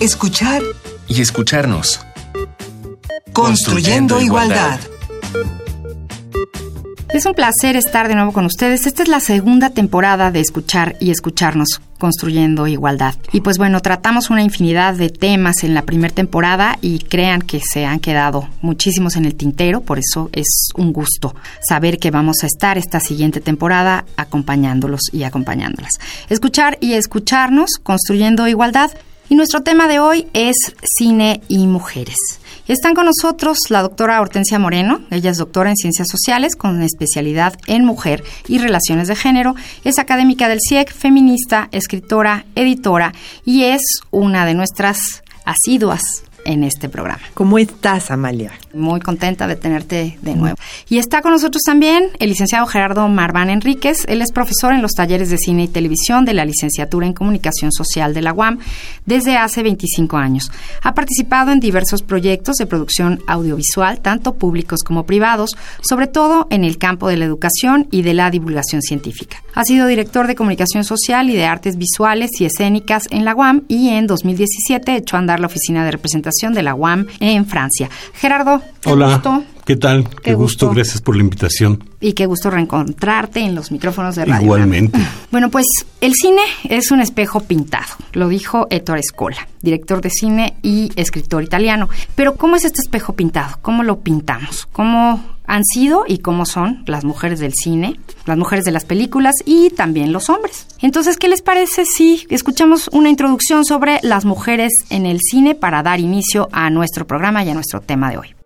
escuchar 0.00 0.62
y 1.08 1.20
escucharnos. 1.20 2.00
Construyendo, 3.32 4.20
igualdad. 4.20 4.78
Es 7.12 7.24
un 7.24 7.34
placer 7.34 7.74
estar 7.74 8.06
de 8.06 8.14
nuevo 8.14 8.32
con 8.32 8.44
ustedes. 8.44 8.86
Esta 8.86 9.02
es 9.02 9.08
la 9.08 9.20
segunda 9.20 9.70
temporada 9.70 10.30
de 10.30 10.40
Escuchar 10.40 10.96
y 11.00 11.10
Escucharnos, 11.10 11.80
Construyendo 11.98 12.66
Igualdad. 12.66 13.14
Y 13.32 13.40
pues 13.40 13.56
bueno, 13.58 13.80
tratamos 13.80 14.30
una 14.30 14.42
infinidad 14.42 14.94
de 14.94 15.08
temas 15.08 15.64
en 15.64 15.74
la 15.74 15.82
primera 15.82 16.14
temporada 16.14 16.78
y 16.82 16.98
crean 17.00 17.40
que 17.40 17.60
se 17.60 17.86
han 17.86 17.98
quedado 17.98 18.46
muchísimos 18.60 19.16
en 19.16 19.24
el 19.24 19.34
tintero, 19.34 19.80
por 19.80 19.98
eso 19.98 20.28
es 20.32 20.68
un 20.76 20.92
gusto 20.92 21.34
saber 21.66 21.98
que 21.98 22.10
vamos 22.10 22.44
a 22.44 22.46
estar 22.46 22.76
esta 22.76 23.00
siguiente 23.00 23.40
temporada 23.40 24.04
acompañándolos 24.16 25.00
y 25.10 25.22
acompañándolas. 25.22 25.92
Escuchar 26.28 26.76
y 26.80 26.92
escucharnos, 26.92 27.70
Construyendo 27.82 28.46
Igualdad. 28.46 28.90
Y 29.30 29.34
nuestro 29.34 29.62
tema 29.62 29.88
de 29.88 29.98
hoy 29.98 30.26
es 30.32 30.56
cine 30.82 31.42
y 31.48 31.66
mujeres. 31.66 32.16
Están 32.66 32.94
con 32.94 33.06
nosotros 33.06 33.58
la 33.68 33.82
doctora 33.82 34.20
Hortensia 34.20 34.58
Moreno, 34.58 35.00
ella 35.10 35.30
es 35.30 35.36
doctora 35.36 35.70
en 35.70 35.76
Ciencias 35.76 36.08
Sociales 36.08 36.56
con 36.56 36.82
especialidad 36.82 37.54
en 37.66 37.84
mujer 37.84 38.24
y 38.46 38.58
relaciones 38.58 39.08
de 39.08 39.16
género, 39.16 39.54
es 39.84 39.98
académica 39.98 40.48
del 40.48 40.60
CIEC, 40.66 40.92
feminista, 40.92 41.68
escritora, 41.72 42.46
editora 42.54 43.12
y 43.44 43.64
es 43.64 43.82
una 44.10 44.46
de 44.46 44.54
nuestras 44.54 45.22
asiduas 45.44 46.24
en 46.48 46.64
este 46.64 46.88
programa. 46.88 47.20
¿Cómo 47.34 47.58
estás, 47.58 48.10
Amalia? 48.10 48.52
Muy 48.72 49.00
contenta 49.00 49.46
de 49.46 49.54
tenerte 49.54 50.18
de 50.22 50.34
nuevo. 50.34 50.56
Y 50.88 50.96
está 50.96 51.20
con 51.20 51.32
nosotros 51.32 51.62
también 51.62 52.08
el 52.18 52.30
licenciado 52.30 52.66
Gerardo 52.66 53.06
Marván 53.06 53.50
Enríquez. 53.50 54.06
Él 54.08 54.22
es 54.22 54.32
profesor 54.32 54.72
en 54.72 54.80
los 54.80 54.92
talleres 54.92 55.28
de 55.28 55.36
cine 55.36 55.64
y 55.64 55.68
televisión 55.68 56.24
de 56.24 56.32
la 56.32 56.46
licenciatura 56.46 57.06
en 57.06 57.12
comunicación 57.12 57.70
social 57.70 58.14
de 58.14 58.22
la 58.22 58.32
UAM 58.32 58.60
desde 59.04 59.36
hace 59.36 59.62
25 59.62 60.16
años. 60.16 60.50
Ha 60.82 60.94
participado 60.94 61.52
en 61.52 61.60
diversos 61.60 62.02
proyectos 62.02 62.56
de 62.56 62.66
producción 62.66 63.20
audiovisual, 63.26 64.00
tanto 64.00 64.36
públicos 64.36 64.80
como 64.82 65.04
privados, 65.04 65.50
sobre 65.82 66.06
todo 66.06 66.46
en 66.48 66.64
el 66.64 66.78
campo 66.78 67.08
de 67.08 67.18
la 67.18 67.26
educación 67.26 67.88
y 67.90 68.00
de 68.00 68.14
la 68.14 68.30
divulgación 68.30 68.80
científica. 68.80 69.42
Ha 69.54 69.64
sido 69.64 69.86
director 69.86 70.26
de 70.26 70.34
comunicación 70.34 70.84
social 70.84 71.28
y 71.28 71.36
de 71.36 71.44
artes 71.44 71.76
visuales 71.76 72.30
y 72.40 72.46
escénicas 72.46 73.04
en 73.10 73.26
la 73.26 73.34
UAM 73.34 73.64
y 73.68 73.90
en 73.90 74.06
2017 74.06 74.96
echó 74.96 75.16
a 75.16 75.18
andar 75.18 75.40
la 75.40 75.48
oficina 75.48 75.84
de 75.84 75.90
representación 75.90 76.37
de 76.46 76.62
la 76.62 76.74
UAM 76.74 77.06
en 77.20 77.46
Francia. 77.46 77.90
Gerardo, 78.14 78.62
Hola. 78.84 79.20
¿Qué 79.68 79.76
tal? 79.76 80.08
Qué, 80.22 80.32
gusto. 80.32 80.70
gracias 80.70 81.02
por 81.02 81.14
la 81.14 81.20
invitación. 81.20 81.84
Y 82.00 82.14
qué 82.14 82.24
gusto 82.24 82.48
reencontrarte 82.48 83.40
en 83.40 83.54
los 83.54 83.70
micrófonos 83.70 84.16
de 84.16 84.24
radio. 84.24 84.42
Igualmente. 84.42 84.98
Bueno, 85.30 85.50
pues 85.50 85.66
el 86.00 86.14
cine 86.14 86.40
es 86.70 86.90
un 86.90 87.02
espejo 87.02 87.40
pintado, 87.40 87.84
lo 88.14 88.28
dijo 88.28 88.66
Ettore 88.70 89.02
Scola, 89.02 89.46
director 89.60 90.00
de 90.00 90.08
cine 90.08 90.56
y 90.62 90.90
escritor 90.96 91.42
italiano. 91.42 91.90
Pero 92.14 92.36
¿cómo 92.36 92.56
es 92.56 92.64
este 92.64 92.80
espejo 92.80 93.12
pintado? 93.12 93.58
¿Cómo 93.60 93.82
lo 93.82 94.00
pintamos? 94.00 94.66
¿Cómo 94.72 95.22
han 95.44 95.64
sido 95.66 96.06
y 96.08 96.20
cómo 96.20 96.46
son 96.46 96.82
las 96.86 97.04
mujeres 97.04 97.38
del 97.40 97.52
cine, 97.52 98.00
las 98.24 98.38
mujeres 98.38 98.64
de 98.64 98.70
las 98.70 98.86
películas 98.86 99.34
y 99.44 99.68
también 99.68 100.14
los 100.14 100.30
hombres? 100.30 100.66
Entonces, 100.80 101.18
¿qué 101.18 101.28
les 101.28 101.42
parece 101.42 101.84
si 101.84 102.26
escuchamos 102.30 102.88
una 102.90 103.10
introducción 103.10 103.66
sobre 103.66 104.00
las 104.02 104.24
mujeres 104.24 104.72
en 104.88 105.04
el 105.04 105.20
cine 105.20 105.54
para 105.54 105.82
dar 105.82 106.00
inicio 106.00 106.48
a 106.52 106.70
nuestro 106.70 107.06
programa 107.06 107.44
y 107.44 107.50
a 107.50 107.54
nuestro 107.54 107.82
tema 107.82 108.10
de 108.10 108.16
hoy? 108.16 108.37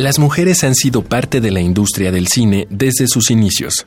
Las 0.00 0.18
mujeres 0.18 0.64
han 0.64 0.74
sido 0.74 1.02
parte 1.02 1.42
de 1.42 1.50
la 1.50 1.60
industria 1.60 2.10
del 2.10 2.26
cine 2.26 2.66
desde 2.70 3.06
sus 3.06 3.30
inicios. 3.30 3.86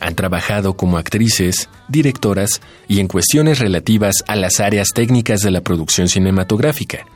Han 0.00 0.16
trabajado 0.16 0.76
como 0.76 0.98
actrices, 0.98 1.68
directoras 1.86 2.60
y 2.88 2.98
en 2.98 3.06
cuestiones 3.06 3.60
relativas 3.60 4.24
a 4.26 4.34
las 4.34 4.58
áreas 4.58 4.88
técnicas 4.92 5.42
de 5.42 5.52
la 5.52 5.60
producción 5.60 6.08
cinematográfica. 6.08 7.06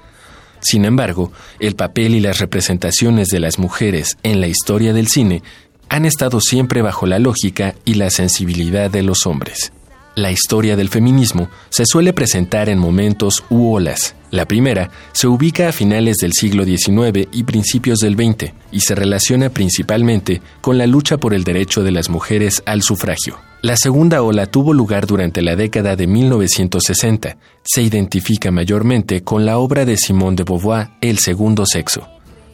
Sin 0.61 0.85
embargo, 0.85 1.33
el 1.59 1.75
papel 1.75 2.15
y 2.15 2.21
las 2.21 2.39
representaciones 2.39 3.27
de 3.31 3.41
las 3.41 3.59
mujeres 3.59 4.17
en 4.23 4.41
la 4.41 4.47
historia 4.47 4.93
del 4.93 5.09
cine 5.09 5.43
han 5.89 6.05
estado 6.05 6.41
siempre 6.41 6.83
bajo 6.83 7.09
la 7.09 7.19
lógica 7.19 7.75
y 7.85 7.95
la 7.95 8.11
sensibilidad 8.11 8.93
de 8.93 9.03
los 9.03 9.27
hombres. 9.27 9.73
La 10.17 10.33
historia 10.33 10.77
del 10.77 10.89
feminismo 10.89 11.49
se 11.69 11.85
suele 11.87 12.13
presentar 12.13 12.69
en 12.69 12.79
momentos 12.79 13.45
u 13.49 13.73
olas. 13.73 14.17
La 14.33 14.45
primera 14.45 14.91
se 15.13 15.29
ubica 15.29 15.69
a 15.69 15.73
finales 15.73 16.17
del 16.17 16.33
siglo 16.33 16.65
XIX 16.65 17.29
y 17.33 17.45
principios 17.45 18.01
del 18.01 18.17
XX 18.17 18.53
y 18.73 18.81
se 18.81 18.97
relaciona 18.97 19.51
principalmente 19.51 20.43
con 20.61 20.79
la 20.79 20.89
lucha 20.89 21.19
por 21.19 21.33
el 21.33 21.45
derecho 21.45 21.85
de 21.85 21.93
las 21.93 22.11
mujeres 22.11 22.63
al 22.67 22.83
sufragio. 22.83 23.39
La 23.63 23.77
segunda 23.77 24.23
ola 24.23 24.47
tuvo 24.47 24.73
lugar 24.73 25.07
durante 25.07 25.43
la 25.43 25.55
década 25.55 25.95
de 25.95 26.09
1960. 26.09 27.37
Se 27.63 27.83
identifica 27.83 28.51
mayormente 28.51 29.23
con 29.23 29.47
la 29.47 29.59
obra 29.59 29.85
de 29.85 29.97
Simone 29.97 30.37
de 30.37 30.45
Beauvoir, 30.45 30.89
El 31.01 31.19
segundo 31.19 31.67
sexo. 31.67 32.09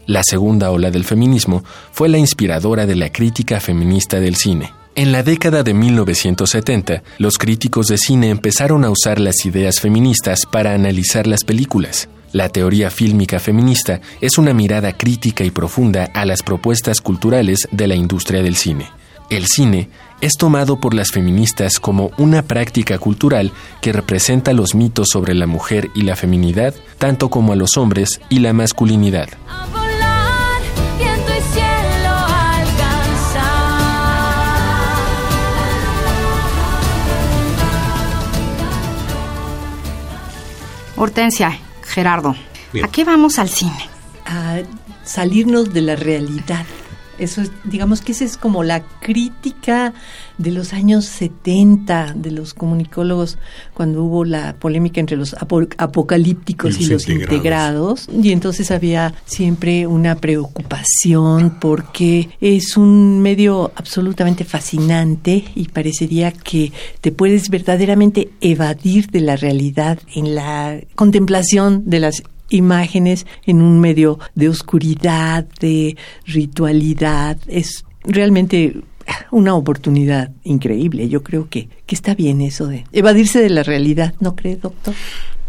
La 0.06 0.23
segunda 0.23 0.71
ola 0.71 0.91
del 0.91 1.05
feminismo 1.05 1.65
fue 1.93 2.09
la 2.09 2.19
inspiradora 2.19 2.87
de 2.87 2.97
la 2.97 3.11
crítica 3.11 3.61
feminista 3.61 4.21
del 4.21 4.37
cine. 4.37 4.73
En 4.99 5.12
la 5.12 5.23
década 5.23 5.62
de 5.62 5.75
1970, 5.75 7.03
los 7.19 7.37
críticos 7.37 7.89
de 7.89 7.99
cine 7.99 8.31
empezaron 8.31 8.83
a 8.83 8.89
usar 8.89 9.21
las 9.21 9.45
ideas 9.45 9.79
feministas 9.79 10.47
para 10.51 10.73
analizar 10.73 11.27
las 11.27 11.45
películas. 11.45 12.09
La 12.33 12.49
teoría 12.49 12.91
fílmica 12.91 13.39
feminista 13.39 14.01
es 14.23 14.39
una 14.39 14.55
mirada 14.55 14.97
crítica 14.97 15.45
y 15.45 15.51
profunda 15.51 16.09
a 16.15 16.25
las 16.25 16.43
propuestas 16.43 17.03
culturales 17.03 17.69
de 17.73 17.89
la 17.89 17.95
industria 17.95 18.43
del 18.43 18.56
cine. 18.56 18.87
El 19.29 19.47
cine 19.49 19.91
es 20.23 20.33
tomado 20.39 20.81
por 20.81 20.95
las 20.95 21.11
feministas 21.11 21.79
como 21.79 22.11
una 22.17 22.41
práctica 22.41 22.99
cultural 22.99 23.53
que 23.83 23.93
representa 23.93 24.55
los 24.55 24.75
mitos 24.75 25.09
sobre 25.12 25.35
la 25.35 25.47
mujer 25.47 25.91
y 25.95 26.05
la 26.05 26.17
feminidad, 26.17 26.75
tanto 26.97 27.29
como 27.29 27.53
a 27.53 27.56
los 27.56 27.77
hombres 27.77 28.23
y 28.31 28.39
la 28.39 28.55
masculinidad. 28.55 29.29
Hortensia, 40.97 41.59
Gerardo, 41.83 42.34
¿a 42.83 42.89
qué 42.89 43.05
vamos 43.05 43.39
al 43.39 43.51
cine? 43.51 43.89
A 44.25 44.61
salirnos 45.05 45.73
de 45.73 45.83
la 45.83 45.95
realidad. 45.95 46.65
Eso 47.19 47.43
es, 47.43 47.50
digamos 47.65 48.00
que 48.00 48.12
esa 48.12 48.25
es 48.25 48.37
como 48.37 48.62
la 48.62 48.82
crítica 49.00 49.93
de 50.38 50.50
los 50.50 50.72
años 50.72 51.06
70 51.06 52.15
de 52.15 52.31
los 52.31 52.54
comunicólogos 52.54 53.38
cuando 53.75 54.04
hubo 54.04 54.25
la 54.25 54.54
polémica 54.54 55.00
entre 55.00 55.16
los 55.16 55.34
apocalípticos 55.34 56.81
y 56.81 56.87
los, 56.87 57.09
integrados. 57.09 58.09
Y 58.12 58.32
entonces 58.32 58.71
había 58.71 59.15
siempre 59.25 59.87
una 59.87 60.16
preocupación 60.16 61.59
porque 61.60 62.28
es 62.41 62.76
un 62.76 63.21
medio 63.21 63.72
absolutamente 63.76 64.44
fascinante 64.44 65.44
y 65.55 65.69
parecería 65.69 66.32
que 66.32 66.72
te 67.00 67.12
puedes 67.12 67.49
verdaderamente 67.49 68.31
evadir 68.41 69.09
de 69.10 69.21
la 69.21 69.37
realidad 69.37 69.99
en 70.15 70.34
la 70.34 70.78
contemplación 70.94 71.82
de 71.87 72.00
las 72.00 72.22
imágenes 72.49 73.27
en 73.47 73.62
un 73.62 73.81
medio 73.81 74.19
de 74.34 74.49
oscuridad, 74.49 75.47
de 75.61 75.97
ritualidad. 76.25 77.39
Es 77.47 77.84
realmente 78.05 78.77
una 79.31 79.55
oportunidad 79.55 80.33
increíble. 80.45 81.09
Yo 81.09 81.23
creo 81.23 81.49
que, 81.49 81.69
que 81.87 81.95
está 81.95 82.15
bien 82.15 82.41
eso 82.41 82.67
de 82.67 82.85
evadirse 82.93 83.41
de 83.41 83.51
la 83.51 83.62
realidad, 83.62 84.15
¿no 84.21 84.35
cree, 84.35 84.56
doctor? 84.56 84.95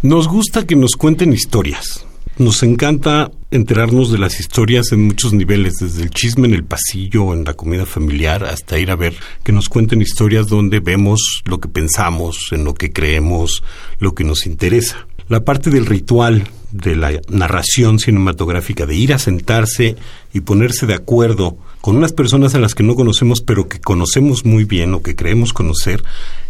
Nos 0.01 0.27
gusta 0.27 0.65
que 0.65 0.75
nos 0.75 0.91
cuenten 0.91 1.33
historias. 1.33 2.05
Nos 2.37 2.61
encanta 2.61 3.31
enterarnos 3.49 4.11
de 4.11 4.19
las 4.19 4.39
historias 4.39 4.91
en 4.91 5.01
muchos 5.01 5.33
niveles, 5.33 5.77
desde 5.79 6.03
el 6.03 6.11
chisme 6.11 6.47
en 6.47 6.53
el 6.53 6.63
pasillo, 6.63 7.33
en 7.33 7.43
la 7.43 7.55
comida 7.55 7.87
familiar, 7.87 8.43
hasta 8.43 8.77
ir 8.77 8.91
a 8.91 8.95
ver 8.95 9.15
que 9.43 9.51
nos 9.51 9.69
cuenten 9.69 10.03
historias 10.03 10.45
donde 10.45 10.79
vemos 10.79 11.41
lo 11.45 11.59
que 11.59 11.67
pensamos, 11.67 12.37
en 12.51 12.63
lo 12.63 12.75
que 12.75 12.91
creemos, 12.91 13.63
lo 13.97 14.13
que 14.13 14.23
nos 14.23 14.45
interesa. 14.45 15.07
La 15.29 15.45
parte 15.45 15.71
del 15.71 15.87
ritual, 15.87 16.47
de 16.71 16.95
la 16.95 17.11
narración 17.29 17.99
cinematográfica, 17.99 18.85
de 18.85 18.95
ir 18.95 19.13
a 19.13 19.19
sentarse 19.19 19.95
y 20.33 20.41
ponerse 20.41 20.85
de 20.85 20.93
acuerdo 20.93 21.57
con 21.81 21.95
unas 21.95 22.11
personas 22.11 22.55
a 22.55 22.59
las 22.59 22.75
que 22.75 22.83
no 22.83 22.95
conocemos, 22.95 23.41
pero 23.41 23.67
que 23.69 23.79
conocemos 23.79 24.45
muy 24.45 24.65
bien 24.65 24.93
o 24.93 25.01
que 25.01 25.15
creemos 25.15 25.53
conocer, 25.53 26.03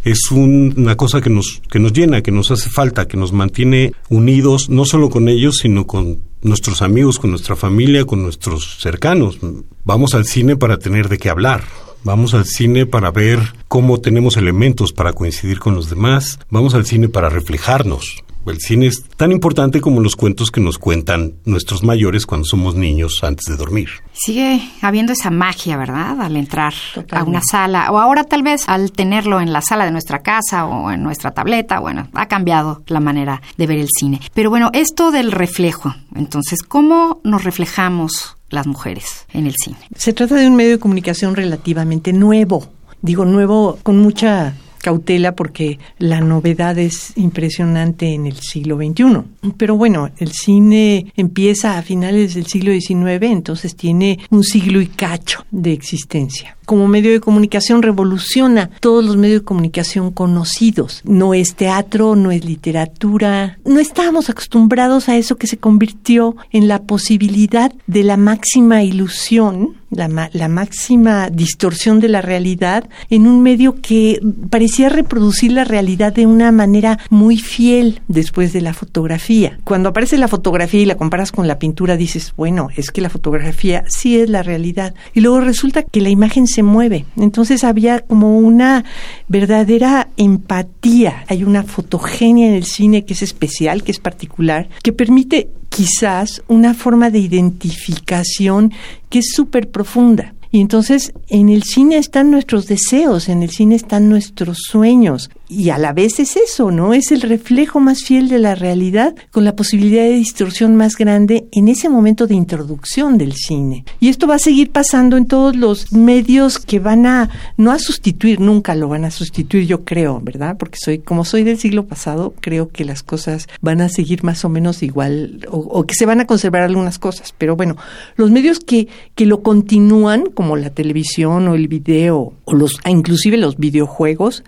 es 0.04 0.32
una 0.32 0.96
cosa 0.96 1.22
que 1.22 1.30
nos, 1.30 1.62
que 1.70 1.80
nos 1.80 1.94
llena, 1.94 2.22
que 2.22 2.32
nos 2.32 2.52
hace 2.52 2.70
falta, 2.70 3.08
que 3.08 3.18
nos 3.18 3.34
mantiene 3.34 3.94
unidos, 4.10 4.70
no 4.70 4.86
solo 4.86 5.10
con 5.10 5.30
ellos, 5.30 5.58
sino 5.58 5.86
con 5.86 6.22
nuestros 6.42 6.82
amigos, 6.82 7.20
con 7.20 7.32
nuestra 7.32 7.56
familia, 7.56 8.06
con 8.06 8.24
nuestros 8.24 8.78
cercanos. 8.80 9.40
Vamos 9.84 10.14
al 10.16 10.26
cine 10.26 10.56
para 10.56 10.78
tener 10.78 11.10
de 11.10 11.18
qué 11.18 11.30
hablar. 11.30 11.64
Vamos 12.04 12.34
al 12.34 12.46
cine 12.46 12.86
para 12.86 13.12
ver 13.12 13.40
cómo 13.68 14.00
tenemos 14.00 14.38
elementos 14.38 14.94
para 14.94 15.14
coincidir 15.14 15.60
con 15.60 15.76
los 15.76 15.90
demás. 15.90 16.40
Vamos 16.50 16.74
al 16.74 16.86
cine 16.86 17.10
para 17.10 17.30
reflejarnos 17.30 18.24
El 18.50 18.60
cine 18.60 18.88
es 18.88 19.04
tan 19.18 19.32
importante 19.32 19.82
como 19.82 20.02
los 20.02 20.16
cuentos 20.16 20.52
que 20.52 20.62
nos 20.62 20.78
cuentan 20.78 21.34
nuestros 21.46 21.84
mayores 21.84 22.26
cuando 22.26 22.46
somos 22.46 22.76
niños 22.76 23.20
antes 23.24 23.46
de 23.46 23.58
dormir. 23.58 23.90
Sigue 24.14 24.62
habiendo 24.82 25.14
esa 25.14 25.30
magia, 25.30 25.78
¿verdad? 25.78 26.22
Al 26.22 26.36
entrar 26.38 26.74
a 27.12 27.24
una 27.24 27.42
sala, 27.42 27.92
o 27.92 28.00
ahora 28.00 28.24
tal 28.24 28.44
vez 28.44 28.68
al 28.68 28.92
tenerlo 28.92 29.42
en 29.42 29.54
la 29.54 29.62
sala 29.62 29.86
de 29.86 29.92
nuestra 29.92 30.20
casa 30.20 30.66
o 30.66 30.92
en 30.92 31.04
nuestra 31.04 31.32
tableta, 31.32 31.80
bueno, 31.80 32.08
ha 32.14 32.28
cambiado 32.28 32.84
la 32.88 33.00
manera 33.00 33.42
de 33.58 33.68
ver 33.68 33.80
el 33.80 33.90
cine. 33.90 34.22
Pero 34.34 34.50
bueno, 34.50 34.70
esto 34.74 35.12
del 35.12 35.32
reflejo, 35.32 35.96
entonces, 36.16 36.62
¿cómo 36.64 37.20
nos 37.24 37.44
reflejamos 37.44 38.38
las 38.50 38.68
mujeres 38.68 39.26
en 39.34 39.48
el 39.48 39.56
cine? 39.56 39.78
Se 39.96 40.14
trata 40.14 40.36
de 40.36 40.48
un 40.48 40.56
medio 40.56 40.72
de 40.72 40.80
comunicación 40.80 41.36
relativamente 41.36 42.14
nuevo. 42.14 42.70
Digo 43.02 43.26
nuevo 43.26 43.78
con 43.84 44.00
mucha 44.00 44.56
cautela 44.88 45.36
porque 45.36 45.80
la 46.00 46.22
novedad 46.22 46.78
es 46.78 47.12
impresionante 47.18 48.14
en 48.14 48.26
el 48.26 48.38
siglo 48.38 48.78
XXI. 48.78 49.52
Pero 49.58 49.76
bueno, 49.76 50.12
el 50.18 50.32
cine 50.32 51.12
empieza 51.18 51.78
a 51.78 51.82
finales 51.82 52.36
del 52.36 52.46
siglo 52.46 52.72
XIX, 52.72 53.24
entonces 53.24 53.76
tiene 53.76 54.18
un 54.30 54.46
siglo 54.46 54.80
y 54.80 54.88
cacho 54.88 55.46
de 55.52 55.74
existencia 55.74 56.57
como 56.68 56.90
medio 56.90 57.14
de 57.14 57.22
comunicación 57.22 57.82
revoluciona 57.82 58.70
todos 58.82 59.04
los 59.04 59.16
medios 59.16 59.40
de 59.40 59.46
comunicación 59.46 60.12
conocidos. 60.12 61.02
No 61.06 61.34
es 61.34 61.56
teatro, 61.56 62.18
no 62.18 62.30
es 62.30 62.44
literatura. 62.44 63.58
No 63.64 63.80
estábamos 63.80 64.30
acostumbrados 64.30 65.08
a 65.08 65.16
eso 65.16 65.38
que 65.38 65.48
se 65.48 65.58
convirtió 65.58 66.36
en 66.52 66.68
la 66.68 66.84
posibilidad 66.84 67.72
de 67.88 68.04
la 68.04 68.18
máxima 68.18 68.84
ilusión, 68.84 69.78
la, 69.90 70.30
la 70.34 70.48
máxima 70.50 71.30
distorsión 71.30 72.02
de 72.02 72.10
la 72.10 72.22
realidad 72.22 72.90
en 73.10 73.28
un 73.28 73.42
medio 73.42 73.80
que 73.82 74.20
parecía 74.50 74.90
reproducir 74.90 75.54
la 75.54 75.64
realidad 75.64 76.12
de 76.12 76.26
una 76.26 76.52
manera 76.52 77.00
muy 77.10 77.38
fiel 77.38 78.02
después 78.10 78.52
de 78.52 78.60
la 78.60 78.74
fotografía. 78.74 79.58
Cuando 79.64 79.90
aparece 79.90 80.18
la 80.18 80.28
fotografía 80.28 80.82
y 80.82 80.86
la 80.86 80.98
comparas 80.98 81.32
con 81.32 81.48
la 81.48 81.60
pintura, 81.60 81.96
dices, 81.96 82.34
bueno, 82.36 82.68
es 82.76 82.92
que 82.92 83.00
la 83.00 83.10
fotografía 83.10 83.86
sí 83.88 84.20
es 84.20 84.30
la 84.30 84.44
realidad. 84.44 84.94
Y 85.14 85.22
luego 85.22 85.40
resulta 85.40 85.84
que 85.84 86.02
la 86.02 86.10
imagen 86.10 86.46
se 86.58 86.64
mueve. 86.64 87.06
Entonces 87.18 87.64
había 87.64 88.00
como 88.00 88.40
una 88.40 88.84
verdadera 89.28 90.08
empatía. 90.18 91.24
Hay 91.28 91.44
una 91.44 91.62
fotogenia 91.62 92.48
en 92.48 92.56
el 92.56 92.64
cine 92.64 93.06
que 93.06 93.14
es 93.14 93.22
especial, 93.22 93.84
que 93.84 93.92
es 93.92 94.00
particular, 94.00 94.68
que 94.82 94.92
permite 94.92 95.52
quizás 95.70 96.42
una 96.48 96.74
forma 96.74 97.12
de 97.12 97.20
identificación 97.20 98.74
que 99.10 99.20
es 99.20 99.28
súper 99.36 99.70
profunda. 99.70 100.34
Y 100.50 100.62
entonces 100.62 101.14
en 101.28 101.50
el 101.50 101.62
cine 101.62 101.98
están 101.98 102.32
nuestros 102.32 102.66
deseos, 102.66 103.30
en 103.30 103.44
el 103.44 103.52
cine 103.52 103.76
están 103.76 104.10
nuestros 104.10 104.58
sueños, 104.68 105.30
y 105.50 105.70
a 105.70 105.78
la 105.78 105.94
vez 105.94 106.20
es 106.20 106.36
eso, 106.36 106.72
¿no? 106.72 106.94
Es 106.94 107.12
el 107.12 107.22
reflejo 107.22 107.80
más 107.80 108.04
fiel 108.04 108.28
de 108.28 108.40
la 108.40 108.56
realidad 108.56 109.16
con 109.32 109.46
la 109.46 109.56
posibilidad 109.56 110.04
de 110.04 110.12
distorsión 110.12 110.76
más 110.76 110.96
grande 110.98 111.48
en 111.52 111.68
ese 111.68 111.90
momento 111.90 112.28
de 112.28 112.36
introducción 112.36 113.18
del 113.18 113.34
cine. 113.34 113.86
Y 114.00 114.10
esto 114.10 114.28
va 114.28 114.36
a 114.36 114.40
seguir 114.40 114.72
pasando 114.72 115.16
en 115.18 115.26
todos 115.26 115.56
los 115.56 115.94
medios 115.94 116.60
que 116.60 116.80
van 116.80 117.06
a, 117.06 117.30
no 117.56 117.72
a 117.72 117.80
sustituir, 117.80 118.40
nunca 118.40 118.76
lo 118.76 118.90
van 118.90 119.06
a 119.06 119.12
sustituir, 119.12 119.66
yo 119.66 119.86
creo, 119.86 120.20
¿verdad? 120.22 120.58
Porque 120.58 120.78
soy, 120.82 121.00
como 121.00 121.24
soy 121.24 121.44
del 121.44 121.58
siglo 121.58 121.86
pasado, 121.86 122.34
creo 122.42 122.70
que 122.70 122.86
las 122.86 123.04
cosas 123.04 123.48
van 123.62 123.82
a 123.82 123.90
seguir 123.90 124.24
más 124.24 124.44
o 124.44 124.50
menos 124.50 124.84
igual, 124.84 125.48
o, 125.50 125.86
que 125.86 125.96
se 125.96 126.06
van 126.06 126.20
a 126.20 126.28
conservar 126.28 126.64
algunas 126.64 127.00
cosas. 127.00 127.34
Pero 127.38 127.56
bueno, 127.56 127.78
los 128.16 128.32
medios 128.32 128.60
que, 128.60 128.88
que 129.16 129.26
lo 129.26 129.42
continúan, 129.42 130.26
como 130.26 130.58
la 130.58 130.72
televisión 130.72 131.48
o 131.48 131.56
el 131.56 131.68
video, 131.68 132.34
o 132.44 132.54
los, 132.54 132.80
inclusive 132.86 133.38
los 133.38 133.58
videojuegos, 133.58 134.44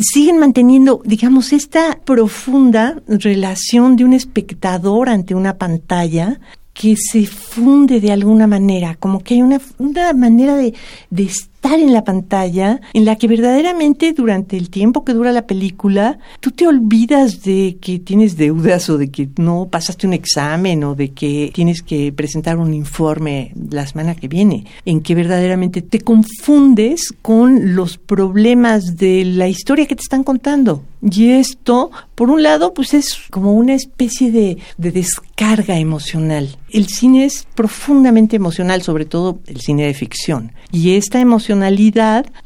siguen 0.00 0.38
manteniendo, 0.38 1.02
digamos, 1.04 1.52
esta 1.52 1.98
profunda 2.04 3.02
relación 3.06 3.96
de 3.96 4.04
un 4.04 4.12
espectador 4.12 5.08
ante 5.08 5.34
una 5.34 5.56
pantalla 5.56 6.40
que 6.72 6.96
se 6.96 7.26
funde 7.26 8.00
de 8.00 8.10
alguna 8.10 8.46
manera, 8.46 8.96
como 8.96 9.20
que 9.20 9.34
hay 9.34 9.42
una, 9.42 9.60
una 9.78 10.12
manera 10.12 10.56
de, 10.56 10.74
de 11.10 11.30
estar 11.64 11.80
en 11.80 11.94
la 11.94 12.04
pantalla 12.04 12.80
en 12.92 13.06
la 13.06 13.16
que 13.16 13.26
verdaderamente 13.26 14.12
durante 14.12 14.58
el 14.58 14.68
tiempo 14.68 15.02
que 15.02 15.14
dura 15.14 15.32
la 15.32 15.46
película 15.46 16.18
tú 16.40 16.50
te 16.50 16.66
olvidas 16.66 17.42
de 17.42 17.78
que 17.80 17.98
tienes 17.98 18.36
deudas 18.36 18.90
o 18.90 18.98
de 18.98 19.10
que 19.10 19.30
no 19.38 19.68
pasaste 19.70 20.06
un 20.06 20.12
examen 20.12 20.84
o 20.84 20.94
de 20.94 21.12
que 21.12 21.50
tienes 21.54 21.80
que 21.80 22.12
presentar 22.12 22.58
un 22.58 22.74
informe 22.74 23.52
la 23.70 23.86
semana 23.86 24.14
que 24.14 24.28
viene, 24.28 24.66
en 24.84 25.00
que 25.00 25.14
verdaderamente 25.14 25.80
te 25.80 26.00
confundes 26.00 27.14
con 27.22 27.74
los 27.74 27.96
problemas 27.96 28.98
de 28.98 29.24
la 29.24 29.48
historia 29.48 29.86
que 29.86 29.96
te 29.96 30.02
están 30.02 30.22
contando. 30.22 30.82
Y 31.10 31.30
esto, 31.32 31.90
por 32.14 32.30
un 32.30 32.42
lado, 32.42 32.72
pues 32.72 32.94
es 32.94 33.18
como 33.30 33.52
una 33.52 33.74
especie 33.74 34.30
de, 34.30 34.56
de, 34.78 34.90
descarga 34.90 35.78
emocional. 35.78 36.56
El 36.70 36.88
cine 36.88 37.26
es 37.26 37.46
profundamente 37.54 38.36
emocional, 38.36 38.80
sobre 38.80 39.04
todo 39.04 39.38
el 39.46 39.60
cine 39.60 39.84
de 39.84 39.92
ficción. 39.92 40.52
Y 40.72 40.92
esta 40.94 41.20
emoción 41.20 41.53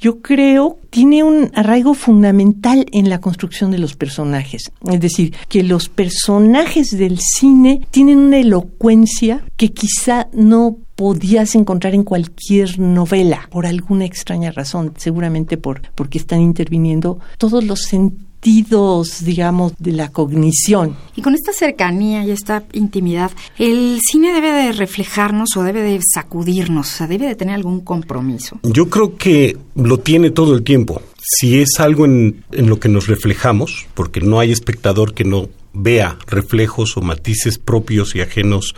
yo 0.00 0.20
creo, 0.20 0.78
tiene 0.90 1.22
un 1.22 1.50
arraigo 1.54 1.94
fundamental 1.94 2.86
en 2.92 3.08
la 3.08 3.20
construcción 3.20 3.70
de 3.70 3.78
los 3.78 3.94
personajes. 3.94 4.70
Es 4.90 5.00
decir, 5.00 5.34
que 5.48 5.62
los 5.62 5.88
personajes 5.88 6.96
del 6.96 7.18
cine 7.18 7.86
tienen 7.90 8.18
una 8.18 8.38
elocuencia 8.38 9.42
que 9.56 9.72
quizá 9.72 10.28
no 10.32 10.76
podías 10.96 11.54
encontrar 11.54 11.94
en 11.94 12.02
cualquier 12.02 12.80
novela 12.80 13.48
por 13.50 13.66
alguna 13.66 14.04
extraña 14.04 14.50
razón, 14.50 14.94
seguramente 14.96 15.56
por 15.56 15.82
porque 15.94 16.18
están 16.18 16.40
interviniendo 16.40 17.20
todos 17.38 17.62
los 17.64 17.82
sentidos 17.82 18.27
digamos, 18.40 19.74
de 19.78 19.92
la 19.92 20.10
cognición. 20.10 20.96
Y 21.16 21.22
con 21.22 21.34
esta 21.34 21.52
cercanía 21.52 22.24
y 22.24 22.30
esta 22.30 22.64
intimidad, 22.72 23.30
el 23.58 23.98
cine 24.00 24.32
debe 24.32 24.52
de 24.52 24.72
reflejarnos 24.72 25.50
o 25.56 25.62
debe 25.62 25.82
de 25.82 26.00
sacudirnos, 26.14 26.92
o 26.94 26.96
sea, 26.96 27.06
debe 27.06 27.26
de 27.26 27.34
tener 27.34 27.54
algún 27.54 27.80
compromiso. 27.80 28.58
Yo 28.62 28.88
creo 28.88 29.16
que 29.16 29.56
lo 29.74 29.98
tiene 29.98 30.30
todo 30.30 30.54
el 30.54 30.62
tiempo. 30.62 31.02
Si 31.20 31.58
es 31.58 31.78
algo 31.78 32.04
en, 32.04 32.44
en 32.52 32.68
lo 32.68 32.80
que 32.80 32.88
nos 32.88 33.06
reflejamos, 33.06 33.86
porque 33.94 34.20
no 34.20 34.40
hay 34.40 34.52
espectador 34.52 35.14
que 35.14 35.24
no 35.24 35.48
vea 35.72 36.18
reflejos 36.26 36.96
o 36.96 37.02
matices 37.02 37.58
propios 37.58 38.14
y 38.14 38.20
ajenos 38.20 38.74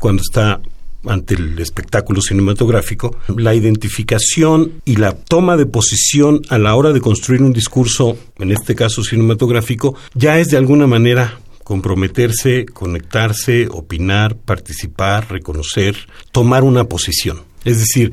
cuando 0.00 0.22
está 0.22 0.60
ante 1.06 1.34
el 1.34 1.58
espectáculo 1.58 2.20
cinematográfico, 2.20 3.16
la 3.36 3.54
identificación 3.54 4.80
y 4.84 4.96
la 4.96 5.12
toma 5.12 5.56
de 5.56 5.66
posición 5.66 6.42
a 6.48 6.58
la 6.58 6.74
hora 6.74 6.92
de 6.92 7.00
construir 7.00 7.42
un 7.42 7.52
discurso, 7.52 8.16
en 8.38 8.52
este 8.52 8.74
caso 8.74 9.02
cinematográfico, 9.02 9.94
ya 10.14 10.38
es 10.38 10.48
de 10.48 10.56
alguna 10.56 10.86
manera 10.86 11.38
comprometerse, 11.64 12.66
conectarse, 12.66 13.68
opinar, 13.70 14.36
participar, 14.36 15.30
reconocer, 15.30 15.96
tomar 16.30 16.64
una 16.64 16.84
posición. 16.84 17.42
Es 17.64 17.78
decir, 17.78 18.12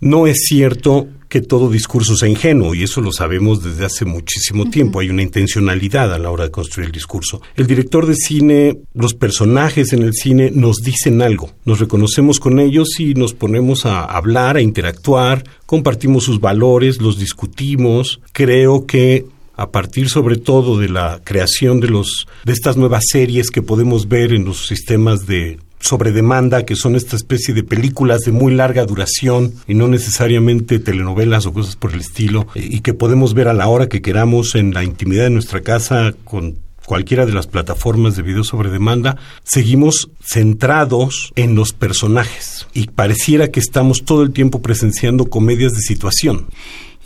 no 0.00 0.26
es 0.26 0.44
cierto 0.46 1.08
que 1.28 1.40
todo 1.40 1.70
discurso 1.70 2.16
sea 2.16 2.28
ingenuo, 2.28 2.74
y 2.74 2.82
eso 2.82 3.00
lo 3.00 3.12
sabemos 3.12 3.62
desde 3.62 3.84
hace 3.84 4.04
muchísimo 4.04 4.70
tiempo. 4.70 5.00
Hay 5.00 5.10
una 5.10 5.22
intencionalidad 5.22 6.12
a 6.12 6.18
la 6.18 6.30
hora 6.30 6.44
de 6.44 6.50
construir 6.50 6.86
el 6.86 6.92
discurso. 6.92 7.42
El 7.54 7.66
director 7.66 8.06
de 8.06 8.14
cine, 8.14 8.78
los 8.94 9.14
personajes 9.14 9.92
en 9.92 10.02
el 10.02 10.14
cine 10.14 10.50
nos 10.52 10.78
dicen 10.78 11.22
algo. 11.22 11.50
Nos 11.64 11.80
reconocemos 11.80 12.40
con 12.40 12.58
ellos 12.58 12.88
y 12.98 13.14
nos 13.14 13.34
ponemos 13.34 13.86
a 13.86 14.04
hablar, 14.04 14.56
a 14.56 14.62
interactuar, 14.62 15.44
compartimos 15.66 16.24
sus 16.24 16.40
valores, 16.40 17.00
los 17.00 17.18
discutimos. 17.18 18.20
Creo 18.32 18.86
que 18.86 19.26
a 19.58 19.70
partir 19.70 20.08
sobre 20.08 20.36
todo 20.36 20.78
de 20.78 20.88
la 20.88 21.20
creación 21.24 21.80
de 21.80 21.88
los 21.88 22.26
de 22.44 22.52
estas 22.52 22.76
nuevas 22.76 23.02
series 23.10 23.50
que 23.50 23.60
podemos 23.60 24.08
ver 24.08 24.32
en 24.32 24.44
los 24.44 24.68
sistemas 24.68 25.26
de 25.26 25.58
sobre 25.80 26.12
demanda, 26.12 26.64
que 26.64 26.76
son 26.76 26.96
esta 26.96 27.16
especie 27.16 27.54
de 27.54 27.62
películas 27.62 28.22
de 28.22 28.32
muy 28.32 28.54
larga 28.54 28.84
duración 28.84 29.54
y 29.66 29.74
no 29.74 29.88
necesariamente 29.88 30.78
telenovelas 30.78 31.46
o 31.46 31.52
cosas 31.52 31.76
por 31.76 31.92
el 31.92 32.00
estilo, 32.00 32.46
y 32.54 32.80
que 32.80 32.94
podemos 32.94 33.34
ver 33.34 33.48
a 33.48 33.54
la 33.54 33.68
hora 33.68 33.88
que 33.88 34.02
queramos 34.02 34.54
en 34.54 34.74
la 34.74 34.84
intimidad 34.84 35.24
de 35.24 35.30
nuestra 35.30 35.60
casa 35.60 36.14
con 36.24 36.56
cualquiera 36.88 37.26
de 37.26 37.34
las 37.34 37.46
plataformas 37.46 38.16
de 38.16 38.22
video 38.22 38.44
sobre 38.44 38.70
demanda, 38.70 39.18
seguimos 39.44 40.08
centrados 40.24 41.32
en 41.36 41.54
los 41.54 41.74
personajes 41.74 42.66
y 42.72 42.86
pareciera 42.86 43.48
que 43.48 43.60
estamos 43.60 44.06
todo 44.06 44.22
el 44.22 44.32
tiempo 44.32 44.62
presenciando 44.62 45.26
comedias 45.26 45.74
de 45.74 45.82
situación. 45.82 46.46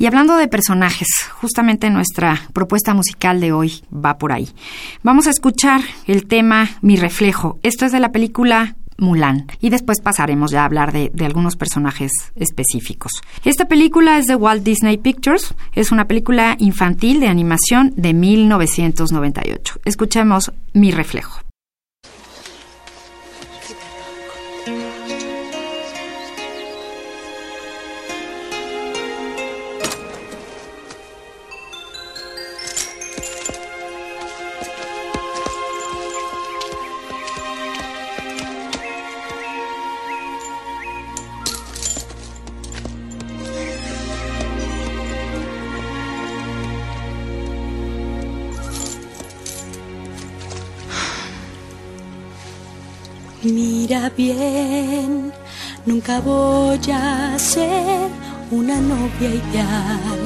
Y 0.02 0.06
hablando 0.06 0.35
de 0.35 0.49
personajes, 0.49 1.06
justamente 1.40 1.88
nuestra 1.88 2.40
propuesta 2.52 2.92
musical 2.92 3.40
de 3.40 3.52
hoy 3.52 3.85
va 3.94 4.18
por 4.18 4.32
ahí. 4.32 4.49
Vamos 5.04 5.28
a 5.28 5.30
escuchar 5.30 5.80
el 6.09 6.26
tema 6.26 6.71
Mi 6.80 6.97
reflejo. 6.97 7.61
Esto 7.62 7.87
es 7.87 7.92
de 7.92 8.00
la 8.00 8.11
película 8.11 8.75
Mulan. 8.99 9.47
Y 9.61 9.71
después 9.71 10.00
pasaremos 10.00 10.50
ya 10.50 10.62
a 10.62 10.64
hablar 10.64 10.90
de, 10.90 11.12
algunos 11.25 11.54
personajes 11.54 12.11
específicos. 12.35 13.12
Esta 13.44 13.66
película 13.66 14.18
es 14.18 14.26
de 14.26 14.35
Walt 14.35 14.64
Disney 14.64 14.99
Pictures. 14.99 15.54
Es 15.73 15.92
una 15.92 16.09
película 16.09 16.56
infantil 16.59 17.21
de 17.21 17.28
animación 17.28 17.92
de 17.94 18.12
1998. 18.12 19.82
Escuchemos 19.85 20.50
Mi 20.73 20.90
reflejo. 20.90 21.42
Una 58.73 58.81
novia 58.81 59.29
ideal 59.29 60.21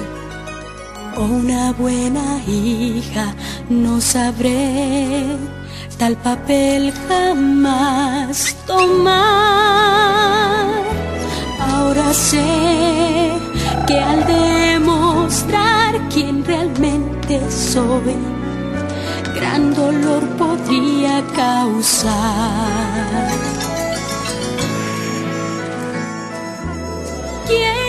o 1.17 1.23
una 1.23 1.73
buena 1.73 2.39
hija, 2.47 3.35
no 3.69 4.01
sabré 4.01 5.25
tal 5.99 6.17
papel 6.17 6.93
jamás 7.09 8.55
tomar. 8.67 9.17
Ahora 11.61 12.13
sé 12.13 13.33
que 13.87 13.99
al 13.99 14.25
demostrar 14.27 16.09
quién 16.13 16.45
realmente 16.45 17.41
soy, 17.51 18.15
gran 19.35 19.75
dolor 19.75 20.23
podría 20.39 21.25
causar. 21.35 22.15
¿Quién 27.47 27.86